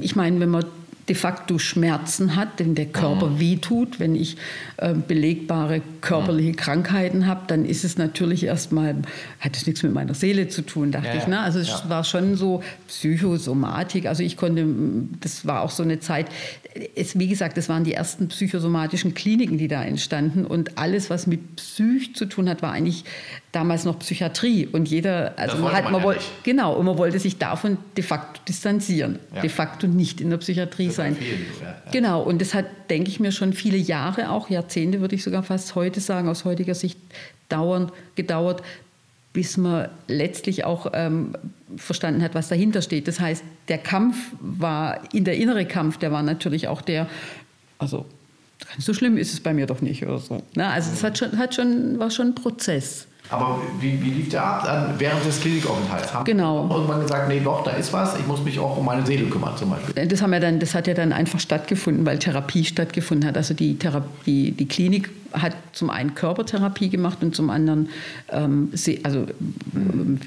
ich 0.00 0.16
meine, 0.16 0.40
wenn 0.40 0.50
man 0.50 0.64
de 1.08 1.14
facto 1.14 1.58
Schmerzen 1.58 2.34
hat, 2.34 2.48
wenn 2.58 2.74
der 2.74 2.86
Körper 2.86 3.28
mhm. 3.28 3.40
wehtut. 3.40 4.00
Wenn 4.00 4.16
ich 4.16 4.36
äh, 4.78 4.92
belegbare 4.94 5.80
körperliche 6.00 6.50
mhm. 6.50 6.56
Krankheiten 6.56 7.26
habe, 7.26 7.42
dann 7.46 7.64
ist 7.64 7.84
es 7.84 7.96
natürlich 7.96 8.44
erstmal, 8.44 8.96
hat 9.40 9.56
es 9.56 9.66
nichts 9.66 9.82
mit 9.82 9.92
meiner 9.92 10.14
Seele 10.14 10.48
zu 10.48 10.62
tun, 10.62 10.90
dachte 10.90 11.08
ja, 11.08 11.14
ich. 11.16 11.26
Ne? 11.26 11.38
Also 11.38 11.60
es 11.60 11.68
ja. 11.68 11.84
war 11.88 12.02
schon 12.02 12.36
so 12.36 12.62
Psychosomatik. 12.88 14.06
Also 14.06 14.22
ich 14.22 14.36
konnte, 14.36 14.66
das 15.20 15.46
war 15.46 15.62
auch 15.62 15.70
so 15.70 15.82
eine 15.82 16.00
Zeit, 16.00 16.26
es, 16.94 17.18
wie 17.18 17.28
gesagt, 17.28 17.56
das 17.56 17.68
waren 17.68 17.84
die 17.84 17.94
ersten 17.94 18.28
psychosomatischen 18.28 19.14
Kliniken, 19.14 19.58
die 19.58 19.68
da 19.68 19.82
entstanden. 19.82 20.44
Und 20.44 20.78
alles, 20.78 21.10
was 21.10 21.26
mit 21.26 21.56
Psych 21.56 22.14
zu 22.14 22.26
tun 22.26 22.48
hat, 22.48 22.62
war 22.62 22.72
eigentlich 22.72 23.04
damals 23.52 23.84
noch 23.84 23.98
Psychiatrie. 23.98 24.66
Und 24.66 24.88
jeder, 24.88 25.34
also 25.38 25.56
man, 25.58 25.72
hat, 25.72 25.84
man, 25.84 25.94
man 25.94 26.02
wollte, 26.02 26.22
genau, 26.42 26.74
und 26.74 26.86
man 26.86 26.98
wollte 26.98 27.18
sich 27.18 27.38
davon 27.38 27.78
de 27.96 28.04
facto 28.04 28.40
distanzieren. 28.46 29.18
Ja. 29.34 29.40
De 29.40 29.50
facto 29.50 29.86
nicht 29.86 30.20
in 30.20 30.30
der 30.30 30.36
Psychiatrie 30.38 30.90
sein. 30.96 31.16
Genau, 31.92 32.22
und 32.22 32.40
das 32.40 32.54
hat, 32.54 32.66
denke 32.90 33.08
ich 33.10 33.20
mir, 33.20 33.32
schon 33.32 33.52
viele 33.52 33.76
Jahre, 33.76 34.30
auch 34.30 34.50
Jahrzehnte, 34.50 35.00
würde 35.00 35.14
ich 35.14 35.22
sogar 35.22 35.42
fast 35.42 35.74
heute 35.74 36.00
sagen, 36.00 36.28
aus 36.28 36.44
heutiger 36.44 36.74
Sicht 36.74 36.98
dauernd, 37.48 37.92
gedauert, 38.16 38.62
bis 39.32 39.56
man 39.56 39.88
letztlich 40.08 40.64
auch 40.64 40.92
ähm, 40.94 41.34
verstanden 41.76 42.22
hat, 42.22 42.34
was 42.34 42.48
dahinter 42.48 42.80
steht. 42.80 43.06
Das 43.06 43.20
heißt, 43.20 43.44
der 43.68 43.78
Kampf 43.78 44.16
war, 44.40 45.12
in 45.12 45.24
der 45.24 45.36
innere 45.36 45.66
Kampf, 45.66 45.98
der 45.98 46.10
war 46.10 46.22
natürlich 46.22 46.68
auch 46.68 46.80
der, 46.80 47.06
also 47.78 48.06
so 48.78 48.94
schlimm 48.94 49.18
ist 49.18 49.32
es 49.32 49.40
bei 49.40 49.52
mir 49.52 49.66
doch 49.66 49.82
nicht 49.82 50.02
oder 50.04 50.18
so. 50.18 50.42
Na, 50.54 50.70
also 50.70 50.90
es 50.92 51.04
hat 51.04 51.18
schon, 51.18 51.36
hat 51.36 51.54
schon, 51.54 51.98
war 51.98 52.10
schon 52.10 52.28
ein 52.28 52.34
Prozess. 52.34 53.06
Aber 53.28 53.60
wie, 53.80 54.00
wie 54.02 54.10
lief 54.10 54.28
der 54.28 54.44
ab 54.44 54.94
während 54.98 55.24
des 55.24 55.40
Klinikaufenthalts? 55.40 56.14
Haben 56.14 56.24
genau. 56.24 56.68
irgendwann 56.70 57.00
gesagt, 57.00 57.28
nee, 57.28 57.40
doch, 57.42 57.64
da 57.64 57.72
ist 57.72 57.92
was, 57.92 58.18
ich 58.18 58.26
muss 58.26 58.42
mich 58.44 58.58
auch 58.58 58.76
um 58.76 58.84
meine 58.84 59.04
Seele 59.04 59.24
kümmern 59.24 59.56
zum 59.56 59.70
Beispiel. 59.70 60.06
Das, 60.06 60.22
haben 60.22 60.30
wir 60.30 60.40
dann, 60.40 60.60
das 60.60 60.74
hat 60.74 60.86
ja 60.86 60.94
dann 60.94 61.12
einfach 61.12 61.40
stattgefunden, 61.40 62.06
weil 62.06 62.18
Therapie 62.18 62.64
stattgefunden 62.64 63.28
hat. 63.28 63.36
Also 63.36 63.54
die, 63.54 63.76
Therapie, 63.78 64.52
die 64.52 64.68
Klinik 64.68 65.10
hat 65.32 65.54
zum 65.72 65.90
einen 65.90 66.14
Körpertherapie 66.14 66.88
gemacht 66.88 67.18
und 67.22 67.34
zum 67.34 67.50
anderen, 67.50 67.88
ähm, 68.30 68.70
also, 69.02 69.26
ähm, 69.74 70.20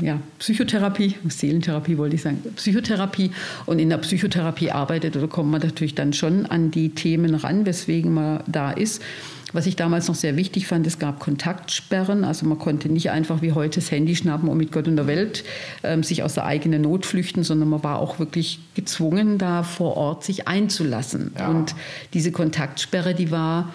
ja, 0.00 0.18
Psychotherapie, 0.38 1.16
Seelentherapie 1.28 1.98
wollte 1.98 2.16
ich 2.16 2.22
sagen, 2.22 2.42
Psychotherapie. 2.56 3.30
Und 3.66 3.78
in 3.78 3.90
der 3.90 3.98
Psychotherapie 3.98 4.70
arbeitet 4.70 5.16
oder 5.16 5.28
kommt 5.28 5.50
man 5.50 5.60
natürlich 5.60 5.94
dann 5.94 6.14
schon 6.14 6.46
an 6.46 6.70
die 6.70 6.90
Themen 6.90 7.34
ran, 7.34 7.66
weswegen 7.66 8.14
man 8.14 8.42
da 8.46 8.70
ist. 8.70 9.02
Was 9.52 9.66
ich 9.66 9.76
damals 9.76 10.08
noch 10.08 10.14
sehr 10.14 10.36
wichtig 10.36 10.66
fand, 10.66 10.86
es 10.86 10.98
gab 10.98 11.20
Kontaktsperren. 11.20 12.24
Also 12.24 12.46
man 12.46 12.58
konnte 12.58 12.88
nicht 12.88 13.10
einfach 13.10 13.42
wie 13.42 13.52
heute 13.52 13.80
das 13.80 13.90
Handy 13.90 14.16
schnappen 14.16 14.48
und 14.48 14.56
mit 14.56 14.72
Gott 14.72 14.88
und 14.88 14.96
der 14.96 15.06
Welt 15.06 15.44
ähm, 15.82 16.02
sich 16.02 16.22
aus 16.22 16.34
der 16.34 16.44
eigenen 16.44 16.82
Not 16.82 17.06
flüchten, 17.06 17.44
sondern 17.44 17.68
man 17.68 17.84
war 17.84 17.98
auch 17.98 18.18
wirklich 18.18 18.60
gezwungen, 18.74 19.38
da 19.38 19.62
vor 19.62 19.96
Ort 19.96 20.24
sich 20.24 20.48
einzulassen. 20.48 21.32
Ja. 21.38 21.48
Und 21.48 21.74
diese 22.14 22.32
Kontaktsperre, 22.32 23.14
die 23.14 23.30
war 23.30 23.72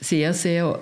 sehr, 0.00 0.34
sehr 0.34 0.78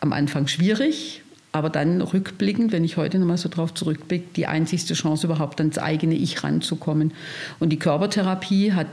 am 0.00 0.12
Anfang 0.12 0.46
schwierig, 0.46 1.22
aber 1.50 1.70
dann 1.70 2.00
rückblickend, 2.00 2.72
wenn 2.72 2.84
ich 2.84 2.96
heute 2.96 3.18
nochmal 3.18 3.38
so 3.38 3.48
drauf 3.48 3.74
zurückblicke, 3.74 4.26
die 4.36 4.46
einzigste 4.46 4.94
Chance 4.94 5.26
überhaupt 5.26 5.60
ans 5.60 5.78
eigene 5.78 6.14
Ich 6.14 6.44
ranzukommen. 6.44 7.12
Und 7.58 7.70
die 7.70 7.78
Körpertherapie 7.78 8.72
hat 8.72 8.86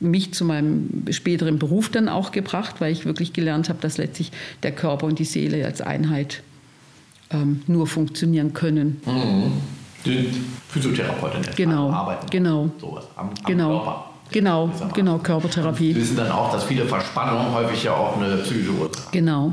mich 0.00 0.32
zu 0.34 0.44
meinem 0.44 1.04
späteren 1.10 1.58
Beruf 1.58 1.88
dann 1.88 2.08
auch 2.08 2.32
gebracht, 2.32 2.76
weil 2.80 2.92
ich 2.92 3.04
wirklich 3.04 3.32
gelernt 3.32 3.68
habe, 3.68 3.78
dass 3.80 3.98
letztlich 3.98 4.32
der 4.62 4.72
Körper 4.72 5.06
und 5.06 5.18
die 5.18 5.24
Seele 5.24 5.64
als 5.64 5.80
Einheit 5.80 6.42
ähm, 7.30 7.62
nur 7.66 7.86
funktionieren 7.86 8.52
können. 8.52 9.00
Mhm. 9.06 9.52
Die 10.04 10.30
Physiotherapeutin 10.68 11.42
genau, 11.56 11.90
arbeiten. 11.90 12.26
Genau. 12.30 12.70
Sowas 12.78 13.04
am, 13.16 13.28
am 13.28 13.34
genau. 13.46 13.78
Körper. 13.78 14.10
Genau, 14.30 14.70
genau, 14.94 15.18
Körpertherapie. 15.18 15.92
Sie 15.92 16.00
wissen 16.00 16.16
dann 16.16 16.32
auch, 16.32 16.50
dass 16.50 16.64
viele 16.64 16.86
Verspannungen 16.86 17.52
häufig 17.52 17.84
ja 17.84 17.94
auch 17.94 18.16
eine 18.16 18.38
psychische 18.38 18.72
Ursache 18.72 19.04
haben. 19.04 19.12
Genau, 19.12 19.52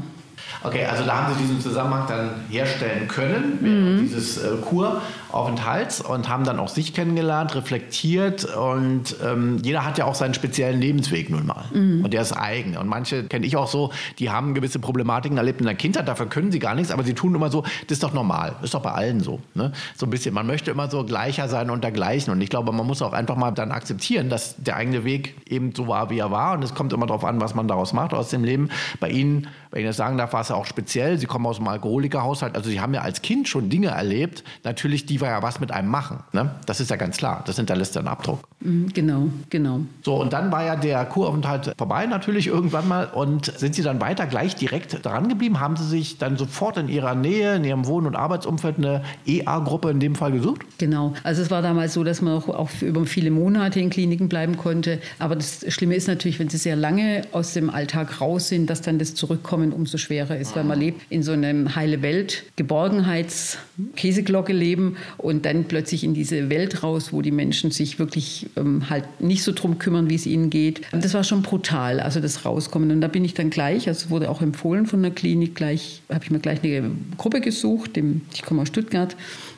Okay, 0.63 0.85
also 0.85 1.03
da 1.03 1.23
haben 1.23 1.33
Sie 1.33 1.41
diesen 1.41 1.59
Zusammenhang 1.59 2.05
dann 2.07 2.29
herstellen 2.49 3.07
können, 3.07 3.57
mhm. 3.61 4.01
dieses 4.01 4.37
äh, 4.37 4.49
Kuraufenthalts 4.61 6.01
und 6.01 6.29
haben 6.29 6.43
dann 6.43 6.59
auch 6.59 6.67
sich 6.67 6.93
kennengelernt, 6.93 7.55
reflektiert 7.55 8.45
und 8.55 9.15
ähm, 9.25 9.57
jeder 9.63 9.85
hat 9.85 9.97
ja 9.97 10.05
auch 10.05 10.15
seinen 10.15 10.33
speziellen 10.33 10.79
Lebensweg 10.79 11.29
nun 11.29 11.47
mal 11.47 11.65
mhm. 11.73 12.03
und 12.03 12.13
der 12.13 12.21
ist 12.21 12.33
eigen 12.33 12.77
und 12.77 12.87
manche 12.87 13.23
kenne 13.23 13.45
ich 13.45 13.57
auch 13.57 13.67
so, 13.67 13.91
die 14.19 14.29
haben 14.29 14.53
gewisse 14.53 14.79
Problematiken 14.79 15.37
erlebt 15.37 15.61
in 15.61 15.65
der 15.65 15.75
Kindheit, 15.75 16.07
dafür 16.07 16.27
können 16.27 16.51
sie 16.51 16.59
gar 16.59 16.75
nichts, 16.75 16.91
aber 16.91 17.03
sie 17.03 17.13
tun 17.13 17.33
immer 17.33 17.49
so, 17.49 17.63
das 17.87 17.97
ist 17.97 18.03
doch 18.03 18.13
normal, 18.13 18.55
ist 18.61 18.73
doch 18.73 18.81
bei 18.81 18.91
allen 18.91 19.21
so, 19.21 19.39
ne? 19.55 19.71
so 19.95 20.05
ein 20.05 20.09
bisschen, 20.09 20.33
man 20.33 20.45
möchte 20.45 20.69
immer 20.69 20.89
so 20.89 21.03
gleicher 21.03 21.47
sein 21.47 21.69
und 21.69 21.83
dergleichen 21.83 22.31
und 22.31 22.41
ich 22.41 22.49
glaube, 22.49 22.71
man 22.71 22.85
muss 22.85 23.01
auch 23.01 23.13
einfach 23.13 23.35
mal 23.35 23.51
dann 23.51 23.71
akzeptieren, 23.71 24.29
dass 24.29 24.55
der 24.57 24.75
eigene 24.75 25.03
Weg 25.03 25.35
eben 25.49 25.73
so 25.75 25.87
war, 25.87 26.09
wie 26.09 26.19
er 26.19 26.29
war 26.29 26.53
und 26.53 26.63
es 26.63 26.75
kommt 26.75 26.93
immer 26.93 27.07
darauf 27.07 27.25
an, 27.25 27.41
was 27.41 27.55
man 27.55 27.67
daraus 27.67 27.93
macht 27.93 28.13
aus 28.13 28.29
dem 28.29 28.43
Leben. 28.43 28.69
Bei 28.99 29.09
Ihnen, 29.09 29.47
wenn 29.71 29.81
ich 29.81 29.87
das 29.87 29.97
sagen 29.97 30.17
darf, 30.17 30.30
war 30.33 30.41
es 30.41 30.49
ja 30.49 30.55
auch 30.55 30.65
speziell. 30.65 31.17
Sie 31.17 31.25
kommen 31.25 31.45
aus 31.45 31.57
einem 31.57 31.67
Alkoholikerhaushalt. 31.67 32.55
Also 32.55 32.69
Sie 32.69 32.79
haben 32.79 32.93
ja 32.93 33.01
als 33.01 33.21
Kind 33.21 33.47
schon 33.47 33.69
Dinge 33.69 33.89
erlebt, 33.89 34.43
natürlich, 34.63 35.05
die 35.05 35.15
ja 35.15 35.41
was 35.41 35.59
mit 35.59 35.71
einem 35.71 35.89
machen. 35.89 36.19
Ne? 36.33 36.51
Das 36.65 36.79
ist 36.79 36.89
ja 36.89 36.95
ganz 36.95 37.17
klar. 37.17 37.43
Das 37.45 37.55
hinterlässt 37.55 37.97
einen 37.97 38.07
Abdruck. 38.07 38.47
Mhm, 38.59 38.91
genau, 38.93 39.27
genau. 39.49 39.81
So, 40.03 40.21
und 40.21 40.33
dann 40.33 40.51
war 40.51 40.63
ja 40.63 40.75
der 40.75 41.05
Kuraufenthalt 41.05 41.73
vorbei 41.77 42.05
natürlich 42.05 42.47
irgendwann 42.47 42.87
mal. 42.87 43.05
Und 43.05 43.45
sind 43.57 43.75
Sie 43.75 43.81
dann 43.81 43.99
weiter 44.01 44.27
gleich 44.27 44.55
direkt 44.55 45.05
dran 45.05 45.29
geblieben? 45.29 45.59
Haben 45.59 45.75
Sie 45.75 45.87
sich 45.87 46.17
dann 46.17 46.37
sofort 46.37 46.77
in 46.77 46.89
Ihrer 46.89 47.15
Nähe, 47.15 47.55
in 47.55 47.63
Ihrem 47.63 47.85
Wohn- 47.87 48.05
und 48.05 48.15
Arbeitsumfeld 48.15 48.77
eine 48.77 49.03
EA-Gruppe 49.25 49.89
in 49.89 49.99
dem 49.99 50.15
Fall 50.15 50.31
gesucht? 50.31 50.61
Genau. 50.77 51.13
Also 51.23 51.41
es 51.41 51.51
war 51.51 51.61
damals 51.61 51.93
so, 51.93 52.03
dass 52.03 52.21
man 52.21 52.33
auch, 52.33 52.47
auch 52.47 52.69
über 52.81 53.05
viele 53.05 53.31
Monate 53.31 53.79
in 53.79 53.89
Kliniken 53.89 54.29
bleiben 54.29 54.57
konnte. 54.57 54.99
Aber 55.19 55.35
das 55.35 55.65
Schlimme 55.69 55.95
ist 55.95 56.07
natürlich, 56.07 56.39
wenn 56.39 56.49
Sie 56.49 56.57
sehr 56.57 56.75
lange 56.75 57.23
aus 57.31 57.53
dem 57.53 57.69
Alltag 57.69 58.21
raus 58.21 58.49
sind, 58.49 58.69
dass 58.69 58.81
dann 58.81 58.99
das 58.99 59.15
Zurückkommen 59.15 59.71
umso 59.71 59.97
schwerer 59.97 60.20
ist, 60.29 60.55
weil 60.55 60.63
man 60.63 60.79
lebt 60.79 61.01
in 61.09 61.23
so 61.23 61.31
einem 61.31 61.75
heile 61.75 62.01
Welt, 62.01 62.43
Geborgenheits-Käseglocke 62.55 64.53
leben 64.53 64.97
und 65.17 65.45
dann 65.45 65.65
plötzlich 65.65 66.03
in 66.03 66.13
diese 66.13 66.49
Welt 66.49 66.83
raus, 66.83 67.11
wo 67.13 67.21
die 67.21 67.31
Menschen 67.31 67.71
sich 67.71 67.99
wirklich 67.99 68.49
ähm, 68.55 68.89
halt 68.89 69.05
nicht 69.19 69.43
so 69.43 69.51
drum 69.51 69.77
kümmern, 69.79 70.09
wie 70.09 70.15
es 70.15 70.25
ihnen 70.25 70.49
geht. 70.49 70.81
Das 70.91 71.13
war 71.13 71.23
schon 71.23 71.41
brutal, 71.41 71.99
also 71.99 72.19
das 72.19 72.45
Rauskommen. 72.45 72.91
Und 72.91 73.01
da 73.01 73.07
bin 73.07 73.25
ich 73.25 73.33
dann 73.33 73.49
gleich, 73.49 73.87
also 73.87 74.09
wurde 74.09 74.29
auch 74.29 74.41
empfohlen 74.41 74.85
von 74.85 75.01
der 75.01 75.11
Klinik, 75.11 75.55
gleich 75.55 76.01
habe 76.09 76.23
ich 76.23 76.31
mir 76.31 76.39
gleich 76.39 76.63
eine 76.63 76.91
Gruppe 77.17 77.41
gesucht, 77.41 77.97
ich 78.33 78.41
komme 78.43 78.61
aus 78.61 78.67
Stuttgart, 78.67 79.15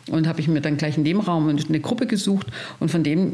und 0.09 0.27
habe 0.27 0.41
ich 0.41 0.47
mir 0.47 0.61
dann 0.61 0.77
gleich 0.77 0.97
in 0.97 1.03
dem 1.03 1.19
Raum 1.19 1.47
eine 1.47 1.79
Gruppe 1.79 2.07
gesucht 2.07 2.47
und 2.79 2.91
von 2.91 3.03
dem, 3.03 3.33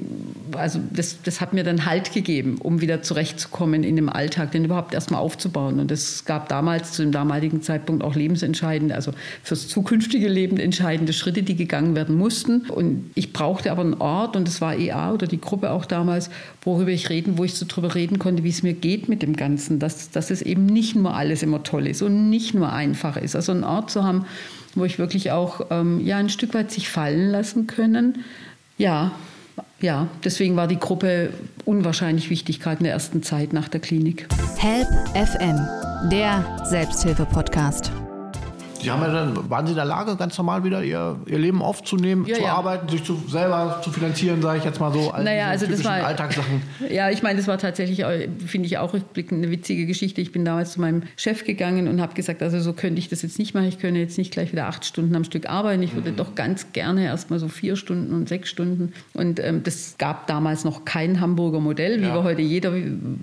also 0.56 0.80
das, 0.92 1.18
das 1.24 1.42
hat 1.42 1.54
mir 1.54 1.64
dann 1.64 1.86
Halt 1.86 2.14
gegeben, 2.14 2.58
um 2.62 2.82
wieder 2.82 3.02
zurechtzukommen 3.02 3.84
in 3.84 3.96
dem 3.96 4.10
Alltag, 4.10 4.52
den 4.52 4.66
überhaupt 4.66 4.94
erstmal 4.94 5.22
aufzubauen. 5.22 5.80
Und 5.80 5.92
es 5.92 6.26
gab 6.26 6.50
damals, 6.50 6.92
zu 6.92 7.02
dem 7.02 7.12
damaligen 7.12 7.62
Zeitpunkt 7.62 8.04
auch 8.04 8.16
lebensentscheidende, 8.16 8.94
also 8.94 9.14
fürs 9.44 9.68
zukünftige 9.68 10.28
Leben 10.28 10.58
entscheidende 10.58 11.14
Schritte, 11.14 11.42
die 11.42 11.56
gegangen 11.56 11.96
werden 11.96 12.16
mussten. 12.16 12.70
Und 12.70 13.10
ich 13.16 13.34
brauchte 13.34 13.72
aber 13.72 13.82
einen 13.82 13.96
Ort 13.96 14.36
und 14.36 14.48
das 14.48 14.62
war 14.62 14.76
EA 14.76 15.14
oder 15.14 15.26
die 15.26 15.42
Gruppe 15.42 15.72
auch 15.72 15.86
damals, 15.86 16.30
worüber 16.62 16.92
ich 16.92 17.10
reden, 17.10 17.38
wo 17.38 17.44
ich 17.44 17.56
so 17.56 17.66
drüber 17.68 17.96
reden 17.96 18.20
konnte, 18.20 18.44
wie 18.44 18.50
es 18.50 18.62
mir 18.62 18.74
geht 18.74 19.10
mit 19.10 19.24
dem 19.24 19.36
Ganzen, 19.36 19.80
dass, 19.80 20.12
dass 20.12 20.30
es 20.30 20.42
eben 20.42 20.66
nicht 20.66 20.96
nur 20.96 21.16
alles 21.16 21.42
immer 21.42 21.64
toll 21.64 21.88
ist 21.88 22.02
und 22.02 22.30
nicht 22.30 22.54
nur 22.54 22.72
einfach 22.72 23.18
ist. 23.18 23.36
Also 23.36 23.54
einen 23.54 23.64
Ort 23.64 23.90
zu 23.90 24.04
haben, 24.04 24.26
wo 24.80 24.86
ich 24.86 25.00
wirklich 25.00 25.32
auch 25.32 25.68
ähm, 25.70 26.00
ja, 26.06 26.18
ein 26.18 26.30
Stück 26.30 26.54
weit 26.54 26.72
sich 26.72 26.90
fallen 26.90 27.30
lassen 27.30 27.68
können. 27.68 28.24
Ja, 28.78 29.12
ja, 29.82 30.08
deswegen 30.24 30.56
war 30.56 30.68
die 30.68 30.80
Gruppe 30.80 31.32
unwahrscheinlich 31.66 32.30
wichtig, 32.30 32.60
gerade 32.60 32.80
in 32.80 32.84
der 32.84 32.94
ersten 32.94 33.24
Zeit 33.24 33.54
nach 33.54 33.70
der 33.70 33.80
Klinik. 33.80 34.28
Help 34.58 34.88
FM, 35.14 35.58
der 36.10 36.66
Selbsthilfe-Podcast. 36.66 37.92
Sie 38.82 38.92
haben 38.92 39.02
ja 39.02 39.12
dann, 39.12 39.50
waren 39.50 39.66
Sie 39.66 39.72
in 39.72 39.78
der 39.78 39.86
Lage, 39.86 40.16
ganz 40.16 40.38
normal 40.38 40.64
wieder 40.64 40.84
Ihr, 40.84 41.18
Ihr 41.26 41.40
Leben 41.40 41.62
aufzunehmen, 41.62 42.26
ja, 42.26 42.36
zu 42.36 42.42
ja. 42.42 42.54
arbeiten, 42.54 42.90
sich 42.90 43.04
zu, 43.04 43.22
selber 43.28 43.82
zu 43.84 43.92
finanzieren, 43.92 44.42
sage 44.42 44.60
ich 44.60 44.66
jetzt 44.66 44.80
mal 44.80 44.92
so, 44.92 45.12
all 45.12 45.24
naja, 45.24 45.48
also 45.48 45.66
das 45.66 45.84
war, 45.84 45.94
Alltagssachen. 45.94 46.62
Ja, 46.90 47.10
ich 47.10 47.24
meine, 47.24 47.38
das 47.38 47.48
war 47.48 47.58
tatsächlich, 47.58 48.06
finde 48.46 48.68
ich 48.68 48.78
auch 48.78 48.94
rückblickend 48.94 49.44
eine 49.44 49.52
witzige 49.52 49.86
Geschichte. 49.86 50.22
Ich 50.22 50.32
bin 50.32 50.46
damals 50.46 50.74
zu 50.74 50.82
meinem 50.82 51.04
Chef 51.18 51.44
gegangen 51.44 51.88
und 51.88 52.02
habe 52.02 52.14
gesagt, 52.14 52.42
also 52.42 52.60
so 52.60 52.74
könnte 52.74 53.00
ich 53.00 53.10
das 53.10 53.22
jetzt 53.22 53.40
nicht 53.40 53.54
machen. 53.54 53.68
Ich 53.68 53.80
könnte 53.80 54.00
jetzt 54.00 54.18
nicht 54.18 54.32
gleich 54.32 54.52
wieder 54.52 54.68
acht 54.68 54.86
Stunden 54.86 55.16
am 55.16 55.24
Stück 55.24 55.50
arbeiten. 55.50 55.84
Ich 55.84 55.96
würde 55.96 56.12
mhm. 56.12 56.16
doch 56.16 56.36
ganz 56.36 56.72
gerne 56.74 57.06
erst 57.06 57.30
mal 57.30 57.40
so 57.40 57.48
vier 57.48 57.76
Stunden 57.76 58.14
und 58.14 58.30
sechs 58.30 58.50
Stunden. 58.50 58.94
Und 59.14 59.40
ähm, 59.40 59.64
das 59.64 59.96
gab 59.98 60.28
damals 60.28 60.64
noch 60.64 60.86
kein 60.86 61.20
Hamburger 61.20 61.60
Modell, 61.60 62.02
wie 62.02 62.06
ja. 62.06 62.14
wir 62.14 62.24
heute 62.24 62.42
jeder 62.42 62.74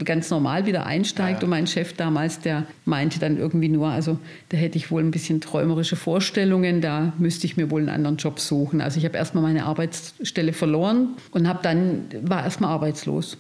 ganz 0.05 0.31
normal 0.31 0.67
wieder 0.67 0.87
einsteigt. 0.87 1.43
Und 1.43 1.51
mein 1.51 1.67
Chef 1.67 1.95
damals, 1.95 2.41
der 2.41 2.65
meinte 2.85 3.19
dann 3.19 3.39
irgendwie 3.39 3.69
nur, 3.69 3.89
also 3.89 4.19
da 4.51 4.57
hätte 4.57 4.77
ich 4.79 4.91
wohl 4.91 5.03
ein 5.03 5.11
bisschen 5.11 5.41
träumerische 5.47 5.97
Vorstellungen, 5.97 6.81
da 6.81 7.13
müsste 7.19 7.47
ich 7.47 7.57
mir 7.57 7.71
wohl 7.71 7.81
einen 7.81 7.89
anderen 7.89 8.17
Job 8.17 8.39
suchen. 8.39 8.81
Also 8.81 8.99
ich 8.99 9.05
habe 9.05 9.17
erstmal 9.17 9.43
meine 9.43 9.65
Arbeitsstelle 9.65 10.53
verloren 10.53 11.17
und 11.31 11.49
habe 11.49 11.61
dann 11.63 12.05
war 12.23 12.45
erstmal 12.45 12.71
arbeitslos. 12.71 13.39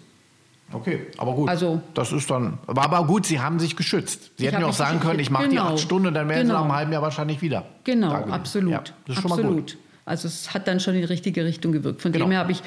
Okay, 0.72 1.06
aber 1.18 1.34
gut. 1.34 1.48
Also, 1.48 1.80
das 1.94 2.10
ist 2.12 2.28
dann. 2.28 2.58
War 2.66 2.84
aber 2.84 3.06
gut, 3.06 3.26
Sie 3.26 3.38
haben 3.38 3.60
sich 3.60 3.76
geschützt. 3.76 4.32
Sie 4.36 4.46
hätten 4.46 4.60
ja 4.60 4.66
auch 4.66 4.72
sagen 4.72 4.98
können, 4.98 5.20
ich 5.20 5.30
mache 5.30 5.48
genau, 5.48 5.68
die 5.68 5.74
acht 5.74 5.80
Stunden, 5.80 6.12
dann 6.12 6.28
wären 6.28 6.40
genau. 6.40 6.48
Sie 6.48 6.52
nach 6.54 6.62
einem 6.62 6.74
halben 6.74 6.92
Jahr 6.92 7.02
wahrscheinlich 7.02 7.40
wieder. 7.40 7.66
Genau, 7.84 8.10
absolut. 8.10 8.72
Ja, 8.72 8.78
das 9.06 9.18
ist 9.18 9.24
absolut. 9.24 9.36
schon 9.36 9.46
mal 9.46 9.60
gut. 9.60 9.78
Also 10.04 10.28
es 10.28 10.54
hat 10.54 10.68
dann 10.68 10.78
schon 10.78 10.94
in 10.94 11.00
die 11.00 11.06
richtige 11.06 11.44
Richtung 11.44 11.72
gewirkt. 11.72 12.00
Von 12.00 12.12
genau. 12.12 12.26
dem 12.26 12.30
her 12.30 12.40
habe 12.40 12.52
ich 12.52 12.62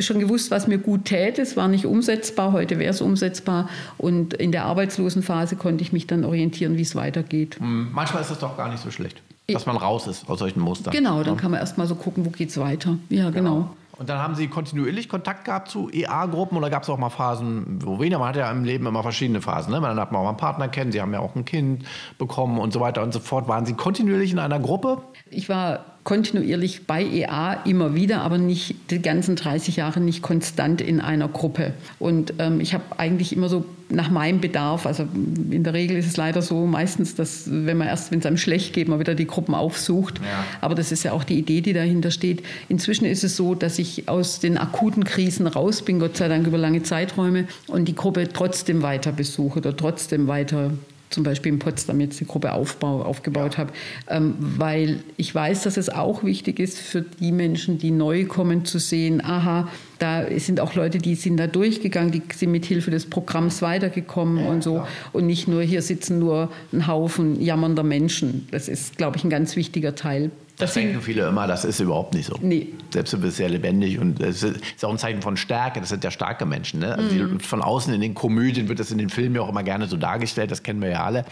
schon 0.00 0.18
gewusst, 0.18 0.50
was 0.50 0.66
mir 0.66 0.78
gut 0.78 1.06
täte. 1.06 1.42
Es 1.42 1.56
war 1.56 1.68
nicht 1.68 1.86
umsetzbar, 1.86 2.52
heute 2.52 2.78
wäre 2.78 2.90
es 2.90 3.00
umsetzbar. 3.00 3.68
Und 3.96 4.34
in 4.34 4.52
der 4.52 4.64
Arbeitslosenphase 4.64 5.56
konnte 5.56 5.82
ich 5.82 5.92
mich 5.92 6.06
dann 6.06 6.24
orientieren, 6.24 6.76
wie 6.76 6.82
es 6.82 6.94
weitergeht. 6.94 7.58
Hm, 7.58 7.88
manchmal 7.92 8.22
ist 8.22 8.30
es 8.30 8.38
doch 8.38 8.56
gar 8.56 8.70
nicht 8.70 8.82
so 8.82 8.90
schlecht, 8.90 9.22
dass 9.48 9.66
man 9.66 9.76
raus 9.76 10.06
ist 10.06 10.28
aus 10.28 10.38
solchen 10.38 10.60
Mustern. 10.60 10.92
Genau, 10.92 11.22
dann 11.22 11.36
kann 11.36 11.50
man 11.50 11.60
erst 11.60 11.78
mal 11.78 11.86
so 11.86 11.94
gucken, 11.94 12.24
wo 12.24 12.30
geht 12.30 12.50
es 12.50 12.58
weiter. 12.58 12.98
Ja, 13.08 13.30
genau. 13.30 13.54
genau. 13.54 13.76
Und 13.98 14.08
dann 14.08 14.18
haben 14.18 14.36
Sie 14.36 14.46
kontinuierlich 14.46 15.08
Kontakt 15.08 15.44
gehabt 15.44 15.68
zu 15.68 15.90
EA-Gruppen 15.90 16.56
oder 16.56 16.70
gab 16.70 16.84
es 16.84 16.88
auch 16.88 16.98
mal 16.98 17.10
Phasen, 17.10 17.80
wo 17.84 17.98
weniger? 17.98 18.20
Man 18.20 18.28
hat 18.28 18.36
ja 18.36 18.50
im 18.50 18.64
Leben 18.64 18.86
immer 18.86 19.02
verschiedene 19.02 19.40
Phasen. 19.40 19.72
Ne? 19.72 19.80
Dann 19.80 19.98
hat 19.98 20.12
man 20.12 20.22
auch 20.22 20.28
einen 20.28 20.36
Partner 20.36 20.68
kennen, 20.68 20.92
Sie 20.92 21.00
haben 21.00 21.12
ja 21.12 21.18
auch 21.18 21.34
ein 21.34 21.44
Kind 21.44 21.84
bekommen 22.16 22.58
und 22.58 22.72
so 22.72 22.80
weiter 22.80 23.02
und 23.02 23.12
so 23.12 23.18
fort. 23.18 23.48
Waren 23.48 23.66
Sie 23.66 23.74
kontinuierlich 23.74 24.30
in 24.30 24.38
einer 24.38 24.60
Gruppe? 24.60 25.02
Ich 25.30 25.48
war 25.48 25.84
kontinuierlich 26.04 26.86
bei 26.86 27.04
EA 27.04 27.54
immer 27.64 27.94
wieder, 27.94 28.22
aber 28.22 28.38
nicht 28.38 28.76
die 28.90 29.02
ganzen 29.02 29.36
30 29.36 29.76
Jahre 29.76 30.00
nicht 30.00 30.22
konstant 30.22 30.80
in 30.80 31.00
einer 31.00 31.28
Gruppe. 31.28 31.74
Und 31.98 32.34
ähm, 32.38 32.60
ich 32.60 32.74
habe 32.74 32.84
eigentlich 32.96 33.34
immer 33.34 33.48
so 33.48 33.64
nach 33.90 34.10
meinem 34.10 34.40
Bedarf, 34.40 34.86
also 34.86 35.06
in 35.50 35.64
der 35.64 35.72
Regel 35.72 35.96
ist 35.96 36.06
es 36.06 36.16
leider 36.16 36.42
so 36.42 36.66
meistens, 36.66 37.14
dass 37.14 37.44
wenn 37.46 37.78
man 37.78 37.88
erst, 37.88 38.10
wenn 38.10 38.18
es 38.18 38.26
einem 38.26 38.36
schlecht 38.36 38.72
geht, 38.74 38.88
man 38.88 38.98
wieder 38.98 39.14
die 39.14 39.26
Gruppen 39.26 39.54
aufsucht. 39.54 40.18
Ja. 40.18 40.44
Aber 40.60 40.74
das 40.74 40.92
ist 40.92 41.04
ja 41.04 41.12
auch 41.12 41.24
die 41.24 41.38
Idee, 41.38 41.60
die 41.60 41.72
dahinter 41.72 42.10
steht. 42.10 42.42
Inzwischen 42.68 43.06
ist 43.06 43.24
es 43.24 43.36
so, 43.36 43.54
dass 43.54 43.78
ich 43.78 44.08
aus 44.08 44.40
den 44.40 44.58
akuten 44.58 45.04
Krisen 45.04 45.46
raus 45.46 45.82
bin, 45.82 46.00
Gott 46.00 46.16
sei 46.16 46.28
Dank 46.28 46.46
über 46.46 46.58
lange 46.58 46.82
Zeiträume 46.82 47.46
und 47.66 47.88
die 47.88 47.94
Gruppe 47.94 48.28
trotzdem 48.32 48.82
weiter 48.82 49.12
besuche 49.12 49.60
oder 49.60 49.76
trotzdem 49.76 50.26
weiter 50.26 50.72
zum 51.10 51.24
Beispiel 51.24 51.52
in 51.52 51.58
Potsdam 51.58 52.00
jetzt 52.00 52.20
die 52.20 52.26
Gruppe 52.26 52.52
Aufbau, 52.52 53.02
aufgebaut 53.02 53.54
ja. 53.54 53.58
habe, 53.58 53.72
ähm, 54.08 54.34
weil 54.38 55.00
ich 55.16 55.34
weiß, 55.34 55.62
dass 55.62 55.76
es 55.76 55.88
auch 55.88 56.24
wichtig 56.24 56.58
ist 56.58 56.78
für 56.78 57.02
die 57.02 57.32
Menschen, 57.32 57.78
die 57.78 57.90
neu 57.90 58.26
kommen, 58.26 58.64
zu 58.64 58.78
sehen, 58.78 59.24
aha, 59.24 59.68
da 59.98 60.26
sind 60.38 60.60
auch 60.60 60.74
Leute, 60.74 60.98
die 60.98 61.14
sind 61.14 61.38
da 61.38 61.46
durchgegangen, 61.46 62.12
die 62.12 62.22
sind 62.34 62.52
mit 62.52 62.64
Hilfe 62.64 62.90
des 62.90 63.06
Programms 63.06 63.62
weitergekommen 63.62 64.44
ja, 64.44 64.50
und 64.50 64.62
so. 64.62 64.74
Klar. 64.74 64.88
Und 65.12 65.26
nicht 65.26 65.48
nur 65.48 65.62
hier 65.62 65.82
sitzen 65.82 66.18
nur 66.18 66.50
ein 66.72 66.86
Haufen 66.86 67.40
jammernder 67.40 67.82
Menschen. 67.82 68.46
Das 68.50 68.68
ist, 68.68 68.96
glaube 68.96 69.16
ich, 69.16 69.24
ein 69.24 69.30
ganz 69.30 69.56
wichtiger 69.56 69.94
Teil 69.94 70.30
Das, 70.58 70.74
denken 70.74 71.00
viele 71.02 71.28
immer, 71.28 71.46
das 71.46 71.64
ist 71.64 71.80
überhaupt 71.80 72.14
nicht 72.14 72.26
so. 72.26 72.36
Nee. 72.40 72.68
Selbst 72.90 73.12
du 73.12 73.18
bist 73.18 73.36
sehr 73.36 73.48
lebendig 73.48 73.98
und 73.98 74.20
es 74.20 74.42
ist 74.42 74.84
auch 74.84 74.90
ein 74.90 74.98
Zeichen 74.98 75.22
von 75.22 75.36
Stärke. 75.36 75.80
Das 75.80 75.88
sind 75.88 76.04
ja 76.04 76.10
starke 76.10 76.46
Menschen. 76.46 76.80
Ne? 76.80 76.94
Also 76.94 77.14
mhm. 77.14 77.40
Von 77.40 77.62
außen 77.62 77.92
in 77.94 78.00
den 78.00 78.14
Komödien 78.14 78.68
wird 78.68 78.80
das 78.80 78.90
in 78.90 78.98
den 78.98 79.08
Filmen 79.08 79.36
ja 79.36 79.42
auch 79.42 79.48
immer 79.48 79.62
gerne 79.62 79.86
so 79.86 79.96
dargestellt, 79.96 80.50
das 80.50 80.62
kennen 80.62 80.80
wir 80.80 80.90
ja 80.90 81.04
alle. 81.04 81.24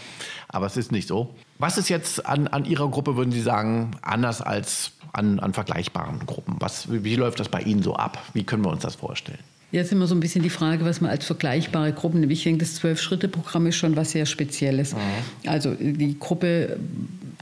Aber 0.47 0.65
es 0.65 0.77
ist 0.77 0.91
nicht 0.91 1.07
so. 1.07 1.35
Was 1.59 1.77
ist 1.77 1.89
jetzt 1.89 2.25
an, 2.25 2.47
an 2.47 2.65
Ihrer 2.65 2.89
Gruppe, 2.89 3.17
würden 3.17 3.31
Sie 3.31 3.41
sagen, 3.41 3.91
anders 4.01 4.41
als 4.41 4.91
an, 5.13 5.39
an 5.39 5.53
vergleichbaren 5.53 6.25
Gruppen? 6.25 6.55
Was, 6.59 6.91
wie, 6.91 7.03
wie 7.03 7.15
läuft 7.15 7.39
das 7.39 7.49
bei 7.49 7.61
Ihnen 7.61 7.83
so 7.83 7.95
ab? 7.95 8.23
Wie 8.33 8.43
können 8.43 8.63
wir 8.63 8.71
uns 8.71 8.83
das 8.83 8.95
vorstellen? 8.95 9.39
Jetzt 9.71 9.91
immer 9.91 10.07
so 10.07 10.15
ein 10.15 10.21
bisschen 10.21 10.43
die 10.43 10.49
Frage, 10.49 10.85
was 10.85 11.01
man 11.01 11.11
als 11.11 11.25
vergleichbare 11.25 11.91
Gruppen 11.91 12.21
nimmt. 12.21 12.31
Ich 12.31 12.43
denke, 12.43 12.59
das 12.59 12.75
Zwölf-Schritte-Programm 12.75 13.67
ist 13.67 13.75
schon 13.75 13.97
was 13.97 14.11
sehr 14.11 14.25
Spezielles. 14.25 14.93
Mhm. 14.93 15.49
Also 15.49 15.75
die 15.77 16.17
Gruppe 16.17 16.77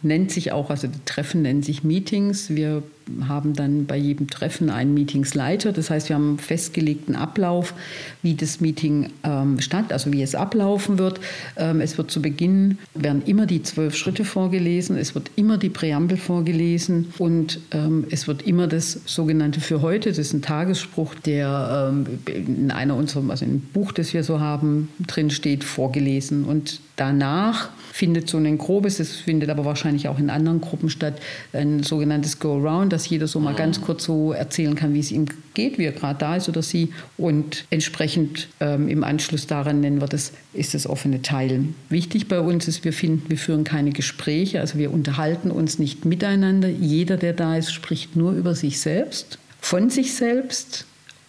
nennt 0.05 0.31
sich 0.31 0.51
auch, 0.51 0.69
also 0.69 0.87
die 0.87 1.03
Treffen 1.05 1.41
nennen 1.41 1.63
sich 1.63 1.83
Meetings. 1.83 2.49
Wir 2.51 2.83
haben 3.27 3.53
dann 3.53 3.85
bei 3.85 3.97
jedem 3.97 4.29
Treffen 4.29 4.69
einen 4.69 4.93
Meetingsleiter. 4.93 5.71
Das 5.71 5.89
heißt, 5.89 6.09
wir 6.09 6.15
haben 6.15 6.29
einen 6.29 6.39
festgelegten 6.39 7.15
Ablauf, 7.15 7.73
wie 8.21 8.35
das 8.35 8.61
Meeting 8.61 9.11
ähm, 9.23 9.59
statt, 9.59 9.91
also 9.91 10.11
wie 10.11 10.21
es 10.21 10.35
ablaufen 10.35 10.97
wird. 10.97 11.19
Ähm, 11.55 11.81
es 11.81 11.97
wird 11.97 12.11
zu 12.11 12.21
Beginn, 12.21 12.77
werden 12.93 13.21
immer 13.25 13.45
die 13.45 13.63
zwölf 13.63 13.95
Schritte 13.95 14.25
vorgelesen, 14.25 14.97
es 14.97 15.15
wird 15.15 15.31
immer 15.35 15.57
die 15.57 15.69
Präambel 15.69 16.17
vorgelesen 16.17 17.13
und 17.17 17.59
ähm, 17.71 18.05
es 18.09 18.27
wird 18.27 18.41
immer 18.43 18.67
das 18.67 19.01
sogenannte 19.05 19.59
für 19.59 19.81
heute, 19.81 20.09
das 20.09 20.17
ist 20.17 20.33
ein 20.33 20.41
Tagesspruch, 20.41 21.15
der 21.15 21.91
ähm, 21.91 22.05
in 22.25 22.71
einer 22.71 22.95
unserer, 22.95 23.29
also 23.29 23.45
im 23.45 23.61
Buch, 23.61 23.91
das 23.91 24.13
wir 24.13 24.23
so 24.23 24.39
haben, 24.39 24.89
drin 25.05 25.29
steht, 25.29 25.63
vorgelesen. 25.63 26.45
Und 26.45 26.79
danach 26.95 27.69
findet 27.91 28.29
so 28.29 28.37
ein 28.37 28.57
grobes, 28.57 28.99
es 28.99 29.15
findet 29.15 29.49
aber 29.49 29.65
wahrscheinlich 29.65 30.07
auch 30.07 30.19
in 30.19 30.29
anderen 30.29 30.61
Gruppen 30.61 30.89
statt, 30.89 31.15
ein 31.53 31.83
sogenanntes 31.83 32.39
Go-Around, 32.39 32.91
dass 32.95 33.09
jeder 33.09 33.27
so 33.27 33.41
mal 33.41 33.51
mhm. 33.51 33.57
ganz 33.57 33.81
kurz 33.81 34.05
so 34.05 34.31
erzählen 34.31 34.73
kann, 34.73 34.93
wie 34.93 34.99
es 34.99 35.11
ihm 35.11 35.25
geht, 35.53 35.77
wie 35.77 35.83
er 35.83 35.91
gerade 35.91 36.17
da 36.17 36.37
ist 36.37 36.47
oder 36.47 36.61
sie. 36.61 36.93
Und 37.17 37.65
entsprechend 37.69 38.47
ähm, 38.61 38.87
im 38.87 39.03
Anschluss 39.03 39.47
daran 39.47 39.81
nennen 39.81 39.99
wir 39.99 40.07
das, 40.07 40.31
ist 40.53 40.73
das 40.73 40.87
offene 40.87 41.21
Teilen. 41.21 41.75
Wichtig 41.89 42.29
bei 42.29 42.39
uns 42.39 42.69
ist, 42.69 42.85
wir 42.85 42.93
finden, 42.93 43.29
wir 43.29 43.37
führen 43.37 43.65
keine 43.65 43.91
Gespräche, 43.91 44.61
also 44.61 44.77
wir 44.77 44.91
unterhalten 44.93 45.51
uns 45.51 45.77
nicht 45.77 46.05
miteinander. 46.05 46.69
Jeder, 46.69 47.17
der 47.17 47.33
da 47.33 47.57
ist, 47.57 47.73
spricht 47.73 48.15
nur 48.15 48.31
über 48.31 48.55
sich 48.55 48.79
selbst, 48.79 49.39
von 49.59 49.89
sich 49.89 50.13
selbst 50.13 50.85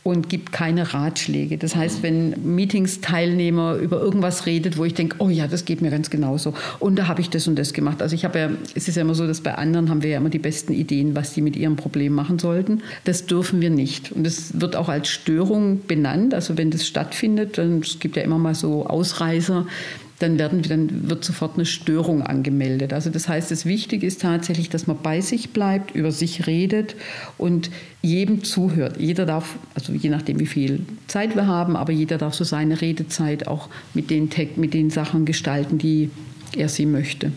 und 0.07 0.29
gibt 0.29 0.53
keine 0.53 0.95
Ratschläge. 0.95 1.59
Das 1.59 1.75
heißt, 1.75 2.05
wenn 2.05 2.37
Meetings-Teilnehmer 2.45 3.75
über 3.75 4.01
irgendwas 4.01 4.47
redet, 4.47 4.79
wo 4.79 4.85
ich 4.85 4.95
denke, 4.95 5.17
oh 5.19 5.29
ja, 5.29 5.49
das 5.49 5.65
geht 5.65 5.83
mir 5.83 5.91
ganz 5.91 6.11
genauso 6.11 6.55
und 6.79 6.97
da 6.97 7.09
habe 7.09 7.21
ich 7.21 7.29
das 7.29 7.49
und 7.49 7.59
das 7.59 7.73
gemacht. 7.73 8.01
Also 8.01 8.15
ich 8.15 8.25
habe 8.25 8.39
ja, 8.39 8.51
es 8.77 8.87
ist 8.87 8.95
ja 8.95 9.03
immer 9.03 9.17
so, 9.17 9.27
dass 9.27 9.41
bei 9.41 9.57
anderen 9.57 9.91
haben 9.91 10.05
wir 10.05 10.11
ja 10.11 10.19
immer 10.19 10.31
die 10.31 10.39
besten 10.39 10.73
Ideen, 10.73 11.17
was 11.17 11.35
die 11.35 11.43
mit 11.43 11.57
ihrem 11.57 11.75
Problem 11.75 12.13
machen 12.13 12.39
sollten. 12.39 12.83
Das 13.03 13.27
dürfen 13.27 13.61
wir 13.61 13.71
nicht. 13.71 14.13
Und 14.13 14.25
es 14.25 14.61
wird 14.61 14.77
auch 14.77 14.89
als 14.89 15.09
Störung 15.09 15.81
benannt. 15.89 16.35
Also 16.35 16.57
wenn 16.57 16.71
das 16.71 16.87
stattfindet, 16.87 17.59
dann 17.59 17.81
es 17.81 17.99
gibt 17.99 18.15
ja 18.15 18.23
immer 18.23 18.39
mal 18.39 18.55
so 18.55 18.87
Ausreißer, 18.87 19.67
dann, 20.19 20.39
werden, 20.39 20.63
dann 20.63 21.09
wird 21.09 21.25
sofort 21.25 21.57
eine 21.57 21.67
Störung 21.67 22.23
angemeldet. 22.23 22.93
Also 22.93 23.11
das 23.11 23.29
heißt, 23.29 23.51
das 23.51 23.67
Wichtige 23.67 24.07
ist 24.07 24.23
tatsächlich, 24.23 24.71
dass 24.71 24.87
man 24.87 24.99
bei 25.03 25.21
sich 25.21 25.51
bleibt, 25.51 25.95
über 25.95 26.11
sich 26.11 26.47
redet 26.47 26.97
und 27.37 27.71
jedem 28.01 28.43
zuhört. 28.43 28.97
Jeder 28.99 29.27
darf, 29.27 29.57
also 29.75 29.93
je 29.93 30.09
nachdem, 30.09 30.41
wie 30.41 30.47
viel 30.47 30.87
Zeit 31.07 31.37
wir 31.37 31.47
haben, 31.47 31.77
aber 31.77 31.93
jeder 31.93 32.17
darf 32.17 32.35
so 32.35 32.45
seine 32.45 32.81
Redezeit 32.81 33.47
auch 33.47 33.69
mit 33.93 34.11
den, 34.11 34.31
mit 34.57 34.73
den 34.73 34.91
Sachen 34.91 35.27
gestalten, 35.27 35.77
die 35.77 36.11
er 36.57 36.69
sie 36.69 36.87
möchte. 36.87 37.33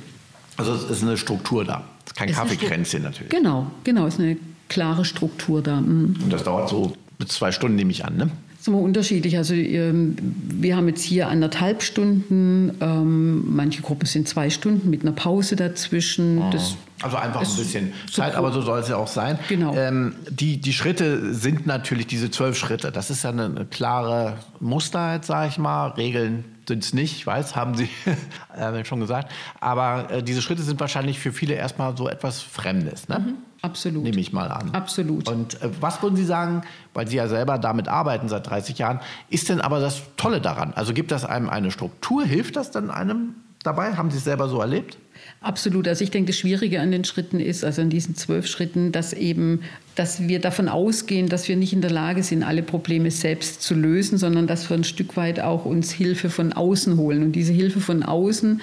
Also 0.56 0.74
es 0.74 0.90
ist 0.90 1.04
eine 1.04 1.18
Struktur 1.18 1.66
da. 1.66 1.84
Es 2.06 2.12
ist 2.12 2.16
kein 2.16 2.32
Kaffeekränzchen 2.32 3.04
natürlich. 3.04 3.30
Genau, 3.30 3.70
genau, 3.84 4.08
es 4.08 4.16
ist 4.16 4.20
eine 4.22 4.38
klare 4.70 5.04
Struktur 5.04 5.62
da. 5.62 5.82
Mhm. 5.82 6.16
Und 6.24 6.32
das 6.32 6.44
dauert 6.44 6.70
so 6.70 6.94
bis 7.18 7.30
zwei 7.30 7.52
Stunden, 7.52 7.76
nehme 7.76 7.92
ich 7.92 8.06
an, 8.06 8.16
ne? 8.16 8.30
Ist 8.70 8.76
immer 8.76 8.84
unterschiedlich. 8.84 9.38
Also 9.38 9.54
ähm, 9.54 10.16
wir 10.20 10.76
haben 10.76 10.88
jetzt 10.88 11.04
hier 11.04 11.28
anderthalb 11.28 11.82
Stunden, 11.82 12.76
ähm, 12.82 13.56
manche 13.56 13.82
Gruppen 13.82 14.06
sind 14.06 14.28
zwei 14.28 14.50
Stunden 14.50 14.90
mit 14.90 15.02
einer 15.02 15.12
Pause 15.12 15.56
dazwischen. 15.56 16.40
Oh. 16.40 16.50
Das 16.52 16.76
also 17.02 17.16
einfach 17.16 17.42
ein 17.42 17.56
bisschen 17.56 17.94
Zeit, 18.12 18.36
aber 18.36 18.52
so 18.52 18.62
soll 18.62 18.80
es 18.80 18.90
ja 18.90 18.98
auch 18.98 19.08
sein. 19.08 19.40
Genau. 19.48 19.74
Ähm, 19.74 20.16
die, 20.30 20.60
die 20.60 20.74
Schritte 20.74 21.34
sind 21.34 21.66
natürlich 21.66 22.08
diese 22.08 22.30
zwölf 22.30 22.58
Schritte. 22.58 22.92
Das 22.92 23.10
ist 23.10 23.24
ja 23.24 23.30
eine, 23.30 23.46
eine 23.46 23.66
klare 23.66 24.38
Muster, 24.60 25.22
sage 25.24 25.48
ich 25.48 25.58
mal. 25.58 25.92
Regeln 25.92 26.44
sind 26.68 26.84
es 26.84 26.94
nicht, 26.94 27.16
ich 27.16 27.26
weiß, 27.26 27.56
haben 27.56 27.76
Sie 27.76 27.90
äh, 28.58 28.84
schon 28.84 29.00
gesagt. 29.00 29.32
Aber 29.62 30.12
äh, 30.12 30.24
diese 30.24 30.42
Schritte 30.42 30.62
sind 30.62 30.80
wahrscheinlich 30.82 31.20
für 31.20 31.32
viele 31.32 31.54
erstmal 31.54 31.96
so 31.96 32.10
etwas 32.10 32.42
Fremdes. 32.42 33.08
Ne? 33.08 33.20
Mhm. 33.20 33.49
Absolut. 33.62 34.04
Nehme 34.04 34.20
ich 34.20 34.32
mal 34.32 34.50
an. 34.50 34.72
Absolut. 34.72 35.28
Und 35.28 35.62
äh, 35.62 35.70
was 35.82 36.02
würden 36.02 36.16
Sie 36.16 36.26
sagen, 36.26 36.62
weil 36.94 37.08
Sie 37.08 37.18
ja 37.18 37.28
selber 37.28 37.58
damit 37.58 37.88
arbeiten 37.88 38.30
seit 38.30 38.50
30 38.50 38.78
Jahren, 38.78 39.00
ist 39.30 39.50
denn 39.50 39.62
aber 39.62 39.80
das 39.80 40.02
Tolle 40.18 40.40
daran? 40.42 40.74
Also 40.76 40.94
gibt 40.94 41.12
das 41.12 41.26
einem 41.26 41.50
eine 41.50 41.72
Struktur? 41.72 42.24
Hilft 42.24 42.56
das 42.56 42.72
dann 42.72 42.90
einem 42.90 43.36
dabei? 43.64 43.96
Haben 43.96 44.12
Sie 44.12 44.18
es 44.18 44.24
selber 44.24 44.48
so 44.48 44.62
erlebt? 44.62 44.98
Absolut. 45.42 45.88
Also 45.88 46.04
ich 46.04 46.12
denke, 46.12 46.32
das 46.32 46.40
Schwierige 46.40 46.82
an 46.82 46.92
den 46.92 47.04
Schritten 47.04 47.40
ist, 47.40 47.64
also 47.64 47.82
an 47.82 47.90
diesen 47.90 48.16
zwölf 48.16 48.48
Schritten, 48.48 48.92
dass 48.92 49.14
eben 49.14 49.62
dass 50.00 50.30
wir 50.30 50.40
davon 50.40 50.70
ausgehen, 50.70 51.28
dass 51.28 51.50
wir 51.50 51.58
nicht 51.58 51.74
in 51.74 51.82
der 51.82 51.92
Lage 51.92 52.24
sind, 52.24 52.42
alle 52.42 52.64
Probleme 52.64 53.12
selbst 53.12 53.62
zu 53.62 53.76
lösen, 53.76 54.18
sondern 54.18 54.48
dass 54.48 54.70
wir 54.70 54.78
ein 54.78 54.86
Stück 54.86 55.18
weit 55.18 55.42
auch 55.42 55.66
uns 55.66 55.92
Hilfe 55.92 56.30
von 56.30 56.54
außen 56.54 56.96
holen. 56.96 57.22
Und 57.22 57.34
diese 57.34 57.52
Hilfe 57.52 57.82
von 57.82 58.02
außen, 58.04 58.62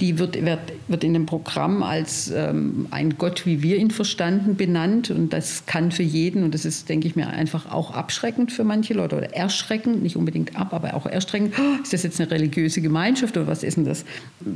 die 0.00 0.18
wird, 0.18 0.42
wird, 0.42 0.60
wird 0.86 1.04
in 1.04 1.12
dem 1.12 1.26
Programm 1.26 1.82
als 1.82 2.32
ähm, 2.34 2.86
ein 2.90 3.18
Gott, 3.18 3.44
wie 3.44 3.62
wir 3.62 3.76
ihn 3.76 3.90
verstanden, 3.90 4.56
benannt. 4.56 5.10
Und 5.10 5.34
das 5.34 5.66
kann 5.66 5.92
für 5.92 6.02
jeden, 6.02 6.42
und 6.42 6.54
das 6.54 6.64
ist, 6.64 6.88
denke 6.88 7.06
ich 7.06 7.16
mir, 7.16 7.26
einfach 7.26 7.70
auch 7.70 7.90
abschreckend 7.90 8.50
für 8.50 8.64
manche 8.64 8.94
Leute 8.94 9.18
oder 9.18 9.34
erschreckend, 9.34 10.02
nicht 10.02 10.16
unbedingt 10.16 10.58
ab, 10.58 10.72
aber 10.72 10.94
auch 10.94 11.04
erschreckend. 11.04 11.52
Oh, 11.58 11.82
ist 11.82 11.92
das 11.92 12.02
jetzt 12.02 12.18
eine 12.18 12.30
religiöse 12.30 12.80
Gemeinschaft 12.80 13.36
oder 13.36 13.46
was 13.46 13.62
ist 13.62 13.76
denn 13.76 13.84
das? 13.84 14.06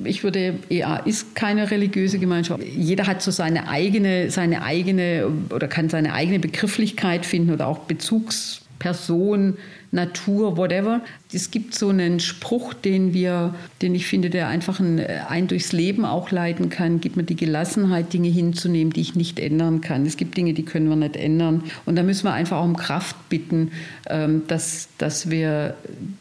Ich 0.05 0.25
würde, 0.25 0.55
EA 0.71 0.97
ist 0.97 1.35
keine 1.35 1.71
religiöse 1.71 2.19
Gemeinschaft. 2.19 2.65
Jeder 2.65 3.07
hat 3.07 3.21
so 3.21 3.31
seine 3.31 3.69
eigene, 3.69 4.31
seine 4.31 4.63
eigene 4.63 5.27
oder 5.51 5.69
kann 5.69 5.91
seine 5.91 6.15
eigene 6.15 6.22
eigene 6.23 6.39
Begrifflichkeit 6.39 7.27
finden 7.27 7.53
oder 7.53 7.67
auch 7.67 7.81
Bezugsperson, 7.81 9.57
Natur, 9.91 10.57
whatever. 10.57 11.03
Es 11.33 11.51
gibt 11.51 11.75
so 11.75 11.89
einen 11.89 12.21
Spruch, 12.21 12.73
den 12.73 13.13
wir, 13.13 13.55
den 13.83 13.95
ich 13.95 14.07
finde, 14.07 14.31
der 14.31 14.49
einfach 14.49 14.81
ein, 14.81 15.01
ein 15.01 15.49
durchs 15.49 15.73
Leben 15.73 16.05
auch 16.05 16.31
leiten 16.31 16.71
kann. 16.71 17.01
Gibt 17.01 17.17
mir 17.17 17.25
die 17.25 17.37
Gelassenheit, 17.37 18.13
Dinge 18.13 18.29
hinzunehmen, 18.29 18.93
die 18.93 19.01
ich 19.01 19.17
nicht 19.17 19.41
ändern 19.41 19.81
kann. 19.81 20.07
Es 20.07 20.17
gibt 20.17 20.37
Dinge, 20.37 20.55
die 20.55 20.65
können 20.65 20.89
wir 20.89 20.97
nicht 20.97 21.17
ändern. 21.17 21.65
Und 21.85 21.97
da 21.97 22.05
müssen 22.05 22.25
wir 22.25 22.33
einfach 22.33 22.59
auch 22.59 22.65
um 22.65 22.77
Kraft 22.77 23.17
bitten, 23.29 23.73
ähm, 24.09 24.43
dass, 24.47 24.89
dass 24.97 25.29
wir 25.29 25.75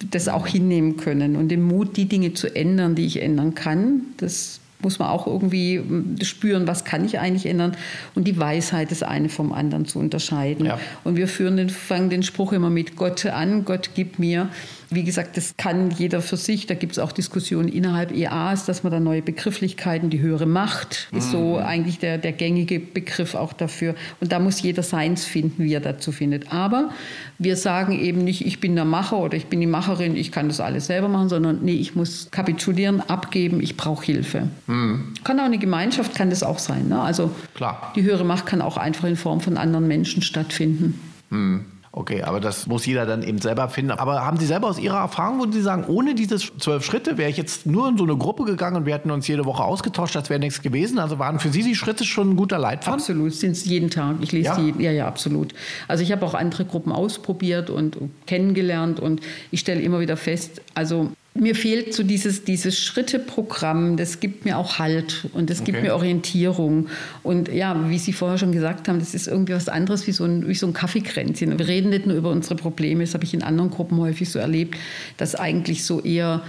das 0.09 0.27
auch 0.27 0.47
hinnehmen 0.47 0.97
können 0.97 1.35
und 1.35 1.49
den 1.49 1.61
Mut, 1.61 1.95
die 1.95 2.05
Dinge 2.05 2.33
zu 2.33 2.53
ändern, 2.53 2.95
die 2.95 3.05
ich 3.05 3.21
ändern 3.21 3.53
kann. 3.53 4.01
Das 4.17 4.60
muss 4.83 4.99
man 4.99 5.09
auch 5.09 5.27
irgendwie 5.27 5.77
hm, 5.79 6.17
spüren, 6.21 6.67
was 6.67 6.83
kann 6.85 7.05
ich 7.05 7.19
eigentlich 7.19 7.45
ändern 7.45 7.75
und 8.15 8.27
die 8.27 8.37
Weisheit 8.39 8.91
das 8.91 9.03
eine 9.03 9.29
vom 9.29 9.53
anderen 9.53 9.85
zu 9.85 9.99
unterscheiden. 9.99 10.65
Ja. 10.65 10.79
Und 11.03 11.15
wir 11.15 11.27
führen 11.27 11.57
den, 11.57 11.69
fangen 11.69 12.09
den 12.09 12.23
Spruch 12.23 12.53
immer 12.53 12.69
mit 12.69 12.95
Gott 12.95 13.25
an, 13.25 13.65
Gott 13.65 13.91
gibt 13.95 14.19
mir 14.19 14.49
wie 14.93 15.05
gesagt, 15.05 15.37
das 15.37 15.55
kann 15.55 15.89
jeder 15.89 16.21
für 16.21 16.35
sich. 16.35 16.67
Da 16.67 16.73
gibt 16.73 16.91
es 16.91 16.99
auch 16.99 17.13
Diskussionen 17.13 17.69
innerhalb 17.69 18.11
EAs, 18.11 18.65
dass 18.65 18.83
man 18.83 18.91
da 18.91 18.99
neue 18.99 19.21
Begrifflichkeiten, 19.21 20.09
die 20.09 20.19
höhere 20.19 20.45
Macht 20.45 21.07
ist 21.13 21.27
mhm. 21.27 21.31
so 21.31 21.57
eigentlich 21.57 21.99
der, 21.99 22.17
der 22.17 22.33
gängige 22.33 22.79
Begriff 22.79 23.33
auch 23.33 23.53
dafür. 23.53 23.95
Und 24.19 24.33
da 24.33 24.39
muss 24.39 24.61
jeder 24.61 24.83
seins 24.83 25.23
finden, 25.23 25.63
wie 25.63 25.73
er 25.73 25.79
dazu 25.79 26.11
findet. 26.11 26.51
Aber 26.51 26.91
wir 27.37 27.55
sagen 27.55 27.97
eben 27.97 28.25
nicht, 28.25 28.45
ich 28.45 28.59
bin 28.59 28.75
der 28.75 28.83
Macher 28.83 29.17
oder 29.17 29.37
ich 29.37 29.45
bin 29.45 29.61
die 29.61 29.67
Macherin, 29.67 30.17
ich 30.17 30.31
kann 30.31 30.49
das 30.49 30.59
alles 30.59 30.87
selber 30.87 31.07
machen, 31.07 31.29
sondern 31.29 31.59
nee, 31.61 31.75
ich 31.75 31.95
muss 31.95 32.27
kapitulieren, 32.29 32.99
abgeben, 32.99 33.61
ich 33.61 33.77
brauche 33.77 34.05
Hilfe. 34.05 34.49
Mhm. 34.67 35.13
Kann 35.23 35.39
auch 35.39 35.45
eine 35.45 35.57
Gemeinschaft, 35.57 36.15
kann 36.15 36.29
das 36.29 36.43
auch 36.43 36.59
sein. 36.59 36.89
Ne? 36.89 36.99
Also 37.01 37.31
Klar. 37.53 37.93
die 37.95 38.03
höhere 38.03 38.25
Macht 38.25 38.45
kann 38.45 38.61
auch 38.61 38.75
einfach 38.75 39.07
in 39.07 39.15
Form 39.15 39.39
von 39.39 39.55
anderen 39.55 39.87
Menschen 39.87 40.21
stattfinden. 40.21 40.99
Mhm. 41.29 41.65
Okay, 41.93 42.23
aber 42.23 42.39
das 42.39 42.67
muss 42.67 42.85
jeder 42.85 43.05
dann 43.05 43.21
eben 43.21 43.39
selber 43.39 43.67
finden. 43.67 43.91
Aber 43.91 44.25
haben 44.25 44.37
Sie 44.37 44.45
selber 44.45 44.67
aus 44.69 44.79
Ihrer 44.79 44.99
Erfahrung, 44.99 45.39
wo 45.39 45.51
Sie 45.51 45.61
sagen, 45.61 45.83
ohne 45.87 46.15
diese 46.15 46.37
zwölf 46.37 46.85
Schritte 46.85 47.17
wäre 47.17 47.29
ich 47.29 47.35
jetzt 47.35 47.65
nur 47.65 47.89
in 47.89 47.97
so 47.97 48.05
eine 48.05 48.15
Gruppe 48.15 48.45
gegangen 48.45 48.77
und 48.77 48.85
wir 48.85 48.93
hätten 48.93 49.11
uns 49.11 49.27
jede 49.27 49.43
Woche 49.43 49.63
ausgetauscht, 49.63 50.15
das 50.15 50.29
wäre 50.29 50.39
nichts 50.39 50.61
gewesen? 50.61 50.99
Also 50.99 51.19
waren 51.19 51.39
für 51.39 51.49
Sie 51.49 51.63
die 51.63 51.75
Schritte 51.75 52.05
schon 52.05 52.31
ein 52.31 52.35
guter 52.37 52.57
Leitfaden? 52.57 52.99
Absolut, 52.99 53.33
sind 53.33 53.51
es 53.51 53.65
jeden 53.65 53.89
Tag. 53.89 54.15
Ich 54.21 54.31
lese 54.31 54.45
ja? 54.45 54.55
die, 54.55 54.81
ja, 54.81 54.91
ja, 54.91 55.07
absolut. 55.07 55.53
Also 55.89 56.01
ich 56.01 56.13
habe 56.13 56.25
auch 56.25 56.33
andere 56.33 56.63
Gruppen 56.63 56.93
ausprobiert 56.93 57.69
und 57.69 57.97
kennengelernt 58.25 59.01
und 59.01 59.19
ich 59.51 59.59
stelle 59.59 59.81
immer 59.81 59.99
wieder 59.99 60.15
fest, 60.15 60.61
also 60.73 61.11
mir 61.33 61.55
fehlt 61.55 61.93
so 61.93 62.03
dieses, 62.03 62.43
dieses 62.43 62.77
Schritteprogramm, 62.77 63.95
das 63.95 64.19
gibt 64.19 64.43
mir 64.43 64.57
auch 64.57 64.79
Halt 64.79 65.27
und 65.33 65.49
das 65.49 65.63
gibt 65.63 65.77
okay. 65.77 65.87
mir 65.87 65.95
Orientierung. 65.95 66.87
Und 67.23 67.47
ja, 67.47 67.89
wie 67.89 67.97
Sie 67.97 68.11
vorher 68.11 68.37
schon 68.37 68.51
gesagt 68.51 68.89
haben, 68.89 68.99
das 68.99 69.13
ist 69.13 69.27
irgendwie 69.27 69.53
was 69.53 69.69
anderes 69.69 70.07
wie 70.07 70.11
so 70.11 70.25
ein, 70.25 70.47
wie 70.47 70.55
so 70.55 70.67
ein 70.67 70.73
Kaffeekränzchen. 70.73 71.57
Wir 71.57 71.67
reden 71.67 71.89
nicht 71.89 72.05
nur 72.05 72.17
über 72.17 72.31
unsere 72.31 72.55
Probleme, 72.55 73.03
das 73.03 73.13
habe 73.13 73.23
ich 73.23 73.33
in 73.33 73.43
anderen 73.43 73.69
Gruppen 73.69 73.97
häufig 73.97 74.29
so 74.29 74.39
erlebt, 74.39 74.75
dass 75.17 75.35
eigentlich 75.35 75.85
so 75.85 76.01
eher 76.01 76.43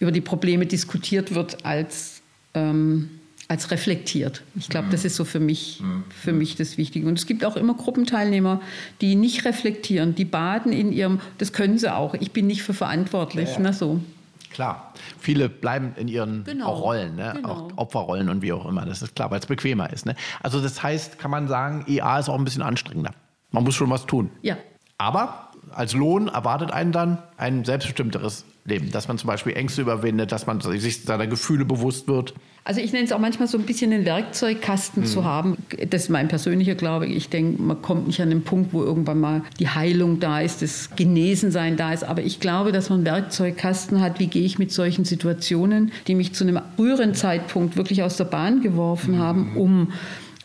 über 0.00 0.12
die 0.12 0.22
Probleme 0.22 0.66
diskutiert 0.66 1.34
wird 1.34 1.64
als... 1.64 2.22
Ähm, 2.54 3.10
als 3.48 3.70
reflektiert. 3.70 4.42
Ich 4.54 4.70
glaube, 4.70 4.88
das 4.90 5.04
ist 5.04 5.14
so 5.14 5.26
für 5.26 5.40
mich, 5.40 5.82
für 6.08 6.32
mich 6.32 6.56
das 6.56 6.78
Wichtige. 6.78 7.06
Und 7.06 7.18
es 7.18 7.26
gibt 7.26 7.44
auch 7.44 7.56
immer 7.56 7.74
Gruppenteilnehmer, 7.74 8.62
die 9.02 9.14
nicht 9.14 9.44
reflektieren, 9.44 10.14
die 10.14 10.24
baden 10.24 10.72
in 10.72 10.90
ihrem, 10.90 11.20
das 11.36 11.52
können 11.52 11.76
sie 11.76 11.94
auch. 11.94 12.14
Ich 12.14 12.30
bin 12.30 12.46
nicht 12.46 12.62
für 12.62 12.72
verantwortlich. 12.72 13.50
Ja, 13.50 13.54
ja. 13.56 13.60
Na 13.60 13.72
so. 13.74 14.00
Klar, 14.50 14.92
viele 15.18 15.48
bleiben 15.48 15.94
in 15.96 16.08
ihren 16.08 16.44
genau. 16.44 16.72
Rollen, 16.72 17.16
ne? 17.16 17.32
genau. 17.36 17.48
auch 17.48 17.76
Opferrollen 17.76 18.28
und 18.28 18.42
wie 18.42 18.52
auch 18.52 18.66
immer. 18.66 18.84
Das 18.84 19.02
ist 19.02 19.14
klar, 19.14 19.30
weil 19.30 19.40
es 19.40 19.46
bequemer 19.46 19.90
ist. 19.92 20.06
Ne? 20.06 20.14
Also 20.42 20.60
das 20.60 20.82
heißt, 20.82 21.18
kann 21.18 21.30
man 21.30 21.48
sagen, 21.48 21.84
EA 21.88 22.18
ist 22.18 22.28
auch 22.28 22.38
ein 22.38 22.44
bisschen 22.44 22.62
anstrengender. 22.62 23.12
Man 23.50 23.64
muss 23.64 23.74
schon 23.74 23.90
was 23.90 24.06
tun. 24.06 24.30
Ja. 24.42 24.56
Aber 24.98 25.50
als 25.70 25.94
Lohn 25.94 26.28
erwartet 26.28 26.70
einen 26.70 26.92
dann 26.92 27.18
ein 27.36 27.64
selbstbestimmteres 27.64 28.44
Leben, 28.64 28.92
dass 28.92 29.08
man 29.08 29.18
zum 29.18 29.26
Beispiel 29.26 29.54
Ängste 29.54 29.82
überwindet, 29.82 30.30
dass 30.30 30.46
man 30.46 30.60
sich 30.60 31.02
seiner 31.02 31.26
Gefühle 31.26 31.64
bewusst 31.64 32.06
wird. 32.06 32.32
Also 32.64 32.80
ich 32.80 32.92
nenne 32.92 33.04
es 33.04 33.12
auch 33.12 33.18
manchmal 33.18 33.48
so 33.48 33.58
ein 33.58 33.64
bisschen 33.64 33.92
einen 33.92 34.04
Werkzeugkasten 34.04 35.02
mhm. 35.02 35.06
zu 35.06 35.24
haben. 35.24 35.56
Das 35.90 36.04
ist 36.04 36.08
mein 36.10 36.28
persönlicher 36.28 36.76
Glaube. 36.76 37.06
Ich 37.06 37.28
denke, 37.28 37.60
man 37.60 37.82
kommt 37.82 38.06
nicht 38.06 38.22
an 38.22 38.30
den 38.30 38.42
Punkt, 38.42 38.72
wo 38.72 38.84
irgendwann 38.84 39.18
mal 39.18 39.42
die 39.58 39.68
Heilung 39.68 40.20
da 40.20 40.40
ist, 40.40 40.62
das 40.62 40.90
Genesensein 40.94 41.76
da 41.76 41.92
ist. 41.92 42.04
Aber 42.04 42.22
ich 42.22 42.38
glaube, 42.38 42.70
dass 42.70 42.88
man 42.88 43.00
einen 43.00 43.06
Werkzeugkasten 43.06 44.00
hat, 44.00 44.20
wie 44.20 44.28
gehe 44.28 44.44
ich 44.44 44.60
mit 44.60 44.70
solchen 44.70 45.04
Situationen, 45.04 45.90
die 46.06 46.14
mich 46.14 46.34
zu 46.34 46.44
einem 46.44 46.60
früheren 46.76 47.14
Zeitpunkt 47.14 47.76
wirklich 47.76 48.04
aus 48.04 48.16
der 48.16 48.24
Bahn 48.24 48.62
geworfen 48.62 49.16
mhm. 49.16 49.18
haben, 49.18 49.56
um 49.56 49.92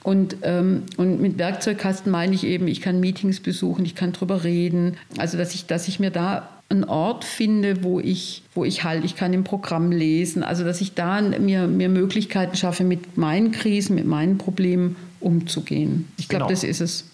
und, 0.03 0.38
ähm, 0.43 0.84
und 0.95 1.19
mit 1.19 1.38
Werkzeugkasten 1.38 2.10
meine 2.10 2.34
ich 2.34 2.45
eben, 2.45 2.69
ich 2.69 2.80
kann 2.80 3.01
Meetings 3.01 3.41
besuchen, 3.41 3.84
ich 3.84 3.93
kann 3.93 4.13
drüber 4.13 4.45
reden. 4.45 4.95
Also 5.17 5.38
dass 5.38 5.53
ich, 5.53 5.65
dass 5.65 5.89
ich 5.89 5.99
mir 5.99 6.12
da 6.12 6.57
einen 6.69 6.84
Ort 6.84 7.23
finde, 7.23 7.84
wo 7.84 7.99
ich, 7.99 8.43
wo 8.53 8.65
ich 8.65 8.84
halt, 8.84 9.06
ich 9.06 9.15
kann 9.15 9.34
im 9.34 9.43
Programm 9.43 9.91
lesen, 9.91 10.43
also 10.43 10.63
dass 10.63 10.82
ich 10.82 10.93
da 10.93 11.21
mir, 11.21 11.67
mir 11.67 11.89
Möglichkeiten 11.89 12.58
schaffe, 12.58 12.84
mit 12.84 13.17
meinen 13.17 13.51
Krisen, 13.51 13.95
mit 13.95 14.06
meinen 14.06 14.38
Problemen 14.38 14.97
umzugehen. 15.19 16.08
Ich 16.17 16.27
glaube, 16.27 16.45
genau. 16.45 16.49
das 16.49 16.63
ist 16.63 16.82
es. 16.82 17.06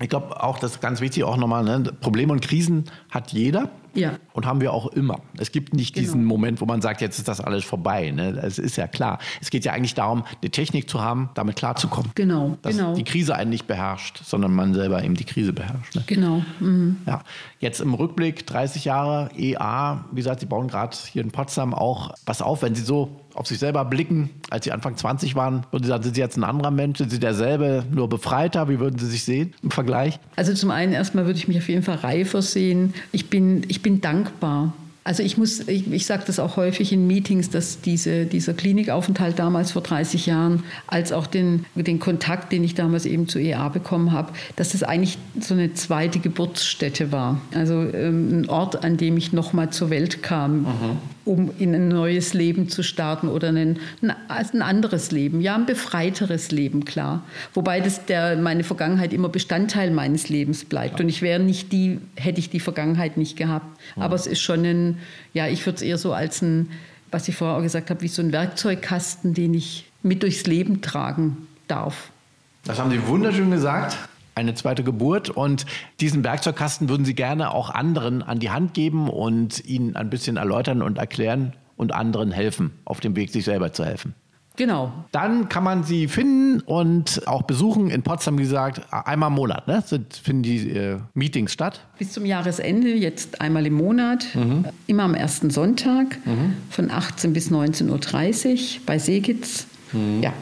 Ich 0.00 0.08
glaube 0.08 0.42
auch, 0.42 0.58
das 0.58 0.72
ist 0.72 0.80
ganz 0.80 1.00
wichtig, 1.00 1.24
auch 1.24 1.36
nochmal, 1.36 1.64
ne? 1.64 1.92
Probleme 2.00 2.32
und 2.32 2.42
Krisen 2.42 2.84
hat 3.10 3.32
jeder. 3.32 3.70
Ja. 3.94 4.18
Und 4.32 4.46
haben 4.46 4.60
wir 4.60 4.72
auch 4.72 4.86
immer. 4.88 5.20
Es 5.38 5.52
gibt 5.52 5.74
nicht 5.74 5.94
genau. 5.94 6.04
diesen 6.04 6.24
Moment, 6.24 6.60
wo 6.60 6.66
man 6.66 6.80
sagt, 6.80 7.00
jetzt 7.00 7.18
ist 7.18 7.28
das 7.28 7.40
alles 7.40 7.64
vorbei. 7.64 8.10
Ne? 8.10 8.40
Es 8.42 8.58
ist 8.58 8.76
ja 8.76 8.86
klar. 8.86 9.18
Es 9.40 9.50
geht 9.50 9.64
ja 9.64 9.72
eigentlich 9.72 9.94
darum, 9.94 10.24
eine 10.42 10.50
Technik 10.50 10.88
zu 10.88 11.00
haben, 11.00 11.30
damit 11.34 11.56
klarzukommen. 11.56 12.10
Genau, 12.14 12.56
Dass 12.62 12.76
genau. 12.76 12.94
die 12.94 13.04
Krise 13.04 13.34
einen 13.34 13.50
nicht 13.50 13.66
beherrscht, 13.66 14.22
sondern 14.24 14.52
man 14.52 14.74
selber 14.74 15.02
eben 15.02 15.14
die 15.14 15.24
Krise 15.24 15.52
beherrscht. 15.52 15.94
Ne? 15.94 16.04
Genau. 16.06 16.42
Mhm. 16.60 16.98
Ja. 17.06 17.22
Jetzt 17.60 17.80
im 17.80 17.94
Rückblick 17.94 18.46
30 18.46 18.84
Jahre 18.84 19.30
EA, 19.36 20.04
wie 20.10 20.16
gesagt, 20.16 20.40
Sie 20.40 20.46
bauen 20.46 20.68
gerade 20.68 20.96
hier 21.12 21.22
in 21.22 21.30
Potsdam 21.30 21.74
auch 21.74 22.14
was 22.26 22.42
auf, 22.42 22.62
wenn 22.62 22.74
Sie 22.74 22.82
so 22.82 23.20
auf 23.34 23.46
sich 23.48 23.58
selber 23.58 23.84
blicken, 23.84 24.30
als 24.50 24.64
Sie 24.64 24.72
Anfang 24.72 24.96
20 24.96 25.34
waren, 25.34 25.66
würden 25.70 25.82
Sie 25.82 25.88
sagen, 25.88 26.02
sind 26.02 26.14
Sie 26.14 26.20
jetzt 26.20 26.36
ein 26.36 26.44
anderer 26.44 26.70
Mensch? 26.70 26.98
Sind 26.98 27.10
Sie 27.10 27.18
derselbe, 27.18 27.84
nur 27.90 28.08
befreiter? 28.08 28.68
Wie 28.68 28.78
würden 28.78 28.98
Sie 28.98 29.06
sich 29.06 29.24
sehen 29.24 29.54
im 29.62 29.70
Vergleich? 29.70 30.18
Also 30.36 30.54
zum 30.54 30.70
einen 30.70 30.92
erstmal 30.92 31.26
würde 31.26 31.38
ich 31.38 31.48
mich 31.48 31.58
auf 31.58 31.68
jeden 31.68 31.82
Fall 31.82 31.96
reifer 31.96 32.42
sehen. 32.42 32.94
Ich 33.12 33.30
bin, 33.30 33.64
ich 33.68 33.82
bin 33.84 34.00
dankbar 34.00 34.72
also 35.04 35.22
ich 35.22 35.36
muss, 35.36 35.68
ich, 35.68 35.92
ich 35.92 36.06
sage 36.06 36.24
das 36.26 36.38
auch 36.38 36.56
häufig 36.56 36.90
in 36.90 37.06
Meetings, 37.06 37.50
dass 37.50 37.82
diese, 37.82 38.24
dieser 38.24 38.54
Klinikaufenthalt 38.54 39.38
damals 39.38 39.72
vor 39.72 39.82
30 39.82 40.24
Jahren, 40.24 40.64
als 40.86 41.12
auch 41.12 41.26
den, 41.26 41.66
den 41.74 42.00
Kontakt, 42.00 42.52
den 42.52 42.64
ich 42.64 42.74
damals 42.74 43.04
eben 43.04 43.28
zu 43.28 43.38
EA 43.38 43.68
bekommen 43.68 44.12
habe, 44.12 44.32
dass 44.56 44.72
das 44.72 44.82
eigentlich 44.82 45.18
so 45.38 45.52
eine 45.52 45.74
zweite 45.74 46.20
Geburtsstätte 46.20 47.12
war. 47.12 47.38
Also 47.52 47.82
ähm, 47.82 48.40
ein 48.40 48.48
Ort, 48.48 48.82
an 48.82 48.96
dem 48.96 49.18
ich 49.18 49.34
nochmal 49.34 49.68
zur 49.70 49.90
Welt 49.90 50.22
kam. 50.22 50.62
Mhm 50.62 50.98
um 51.24 51.50
in 51.58 51.74
ein 51.74 51.88
neues 51.88 52.34
Leben 52.34 52.68
zu 52.68 52.82
starten 52.82 53.28
oder 53.28 53.48
ein, 53.48 53.78
ein 54.28 54.62
anderes 54.62 55.10
Leben, 55.10 55.40
ja, 55.40 55.54
ein 55.54 55.66
befreiteres 55.66 56.50
Leben, 56.50 56.84
klar. 56.84 57.24
Wobei 57.54 57.80
das 57.80 58.04
der, 58.06 58.36
meine 58.36 58.64
Vergangenheit 58.64 59.12
immer 59.12 59.28
Bestandteil 59.28 59.90
meines 59.90 60.28
Lebens 60.28 60.64
bleibt. 60.64 61.00
Und 61.00 61.08
ich 61.08 61.22
wäre 61.22 61.42
nicht 61.42 61.72
die, 61.72 61.98
hätte 62.16 62.40
ich 62.40 62.50
die 62.50 62.60
Vergangenheit 62.60 63.16
nicht 63.16 63.36
gehabt. 63.36 63.66
Mhm. 63.96 64.02
Aber 64.02 64.14
es 64.14 64.26
ist 64.26 64.40
schon 64.40 64.64
ein, 64.64 64.98
ja, 65.32 65.48
ich 65.48 65.64
würde 65.64 65.76
es 65.76 65.82
eher 65.82 65.98
so 65.98 66.12
als 66.12 66.42
ein, 66.42 66.70
was 67.10 67.28
ich 67.28 67.36
vorher 67.36 67.56
auch 67.56 67.62
gesagt 67.62 67.90
habe, 67.90 68.02
wie 68.02 68.08
so 68.08 68.22
ein 68.22 68.32
Werkzeugkasten, 68.32 69.34
den 69.34 69.54
ich 69.54 69.86
mit 70.02 70.22
durchs 70.22 70.46
Leben 70.46 70.82
tragen 70.82 71.46
darf. 71.68 72.10
Das 72.64 72.78
haben 72.78 72.90
Sie 72.90 73.06
wunderschön 73.06 73.50
gesagt 73.50 73.96
eine 74.34 74.54
zweite 74.54 74.84
Geburt. 74.84 75.30
Und 75.30 75.66
diesen 76.00 76.24
Werkzeugkasten 76.24 76.88
würden 76.88 77.04
Sie 77.04 77.14
gerne 77.14 77.52
auch 77.52 77.70
anderen 77.70 78.22
an 78.22 78.38
die 78.38 78.50
Hand 78.50 78.74
geben 78.74 79.08
und 79.08 79.64
ihnen 79.64 79.96
ein 79.96 80.10
bisschen 80.10 80.36
erläutern 80.36 80.82
und 80.82 80.98
erklären 80.98 81.54
und 81.76 81.92
anderen 81.92 82.30
helfen, 82.30 82.72
auf 82.84 83.00
dem 83.00 83.16
Weg, 83.16 83.30
sich 83.30 83.44
selber 83.44 83.72
zu 83.72 83.84
helfen. 83.84 84.14
Genau. 84.56 84.92
Dann 85.10 85.48
kann 85.48 85.64
man 85.64 85.82
sie 85.82 86.06
finden 86.06 86.60
und 86.60 87.26
auch 87.26 87.42
besuchen. 87.42 87.90
In 87.90 88.02
Potsdam, 88.02 88.38
wie 88.38 88.42
gesagt, 88.42 88.82
einmal 88.92 89.30
im 89.30 89.34
Monat 89.34 89.66
ne? 89.66 89.82
Finden 90.22 90.42
die 90.44 90.70
äh, 90.70 90.98
Meetings 91.14 91.52
statt. 91.52 91.84
Bis 91.98 92.12
zum 92.12 92.24
Jahresende, 92.24 92.94
jetzt 92.94 93.40
einmal 93.40 93.66
im 93.66 93.74
Monat, 93.74 94.26
mhm. 94.34 94.66
immer 94.86 95.02
am 95.04 95.14
ersten 95.14 95.50
Sonntag 95.50 96.18
mhm. 96.24 96.54
von 96.70 96.90
18 96.92 97.32
bis 97.32 97.50
19.30 97.50 97.90
Uhr 98.78 98.82
bei 98.86 98.98
Segitz. 98.98 99.66
Mhm. 99.92 100.22
Ja, 100.22 100.32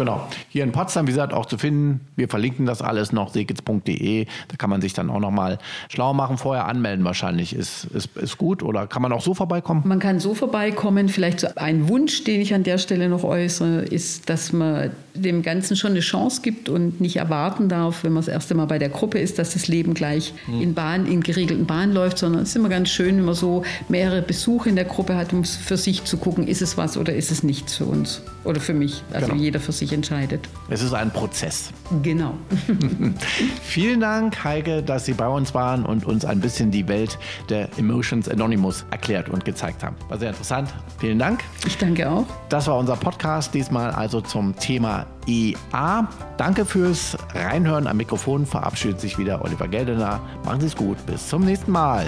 Genau. 0.00 0.26
Hier 0.48 0.64
in 0.64 0.72
Potsdam, 0.72 1.06
wie 1.06 1.10
gesagt, 1.10 1.34
auch 1.34 1.44
zu 1.44 1.58
finden. 1.58 2.00
Wir 2.16 2.26
verlinken 2.26 2.64
das 2.64 2.80
alles 2.80 3.12
noch, 3.12 3.34
segitz.de. 3.34 4.24
Da 4.48 4.56
kann 4.56 4.70
man 4.70 4.80
sich 4.80 4.94
dann 4.94 5.10
auch 5.10 5.20
nochmal 5.20 5.58
schlau 5.90 6.14
machen. 6.14 6.38
Vorher 6.38 6.64
anmelden 6.64 7.04
wahrscheinlich 7.04 7.54
ist, 7.54 7.84
ist, 7.84 8.16
ist 8.16 8.38
gut. 8.38 8.62
Oder 8.62 8.86
kann 8.86 9.02
man 9.02 9.12
auch 9.12 9.20
so 9.20 9.34
vorbeikommen? 9.34 9.82
Man 9.84 9.98
kann 9.98 10.18
so 10.18 10.32
vorbeikommen. 10.32 11.10
Vielleicht 11.10 11.58
ein 11.58 11.86
Wunsch, 11.90 12.24
den 12.24 12.40
ich 12.40 12.54
an 12.54 12.62
der 12.62 12.78
Stelle 12.78 13.10
noch 13.10 13.24
äußere, 13.24 13.82
ist, 13.82 14.30
dass 14.30 14.54
man 14.54 14.90
dem 15.14 15.42
Ganzen 15.42 15.76
schon 15.76 15.92
eine 15.92 16.00
Chance 16.00 16.40
gibt 16.42 16.68
und 16.68 17.00
nicht 17.00 17.16
erwarten 17.16 17.68
darf, 17.68 18.04
wenn 18.04 18.12
man 18.12 18.22
das 18.22 18.28
erste 18.28 18.54
Mal 18.54 18.66
bei 18.66 18.78
der 18.78 18.88
Gruppe 18.88 19.18
ist, 19.18 19.38
dass 19.38 19.52
das 19.52 19.68
Leben 19.68 19.94
gleich 19.94 20.32
hm. 20.46 20.60
in 20.60 20.74
Bahn, 20.74 21.06
in 21.06 21.22
geregelten 21.22 21.66
Bahnen 21.66 21.92
läuft, 21.92 22.18
sondern 22.18 22.42
es 22.42 22.50
ist 22.50 22.56
immer 22.56 22.68
ganz 22.68 22.88
schön, 22.88 23.16
wenn 23.16 23.24
man 23.24 23.34
so 23.34 23.64
mehrere 23.88 24.22
Besuche 24.22 24.68
in 24.68 24.76
der 24.76 24.84
Gruppe 24.84 25.16
hat, 25.16 25.32
um 25.32 25.44
für 25.44 25.76
sich 25.76 26.04
zu 26.04 26.16
gucken, 26.16 26.46
ist 26.46 26.62
es 26.62 26.76
was 26.76 26.96
oder 26.96 27.14
ist 27.14 27.30
es 27.30 27.42
nichts 27.42 27.76
für 27.76 27.84
uns 27.84 28.22
oder 28.44 28.60
für 28.60 28.74
mich. 28.74 29.02
Also 29.12 29.28
genau. 29.28 29.40
jeder 29.40 29.60
für 29.60 29.72
sich 29.72 29.92
entscheidet. 29.92 30.48
Es 30.68 30.82
ist 30.82 30.94
ein 30.94 31.10
Prozess. 31.10 31.72
Genau. 32.02 32.34
Vielen 33.62 34.00
Dank, 34.00 34.42
Heike, 34.44 34.82
dass 34.82 35.04
Sie 35.04 35.12
bei 35.12 35.28
uns 35.28 35.54
waren 35.54 35.84
und 35.84 36.04
uns 36.06 36.24
ein 36.24 36.40
bisschen 36.40 36.70
die 36.70 36.86
Welt 36.88 37.18
der 37.48 37.68
Emotions 37.78 38.28
Anonymous 38.28 38.84
erklärt 38.90 39.28
und 39.28 39.44
gezeigt 39.44 39.82
haben. 39.82 39.96
War 40.08 40.18
sehr 40.18 40.30
interessant. 40.30 40.72
Vielen 40.98 41.18
Dank. 41.18 41.40
Ich 41.66 41.76
danke 41.78 42.08
auch. 42.10 42.26
Das 42.48 42.66
war 42.66 42.78
unser 42.78 42.96
Podcast, 42.96 43.54
diesmal 43.54 43.90
also 43.90 44.20
zum 44.20 44.56
Thema 44.56 44.99
EA. 45.26 46.08
Danke 46.36 46.64
fürs 46.64 47.16
Reinhören. 47.34 47.86
Am 47.86 47.96
Mikrofon 47.96 48.46
verabschiedet 48.46 49.00
sich 49.00 49.18
wieder 49.18 49.42
Oliver 49.44 49.68
Geldener. 49.68 50.20
Machen 50.44 50.60
Sie 50.60 50.66
es 50.66 50.76
gut. 50.76 50.96
Bis 51.06 51.28
zum 51.28 51.44
nächsten 51.44 51.70
Mal. 51.70 52.06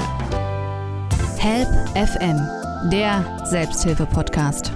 Help 1.39 1.69
FM, 1.97 2.41
der 2.91 3.47
Selbsthilfe-Podcast. 3.47 4.73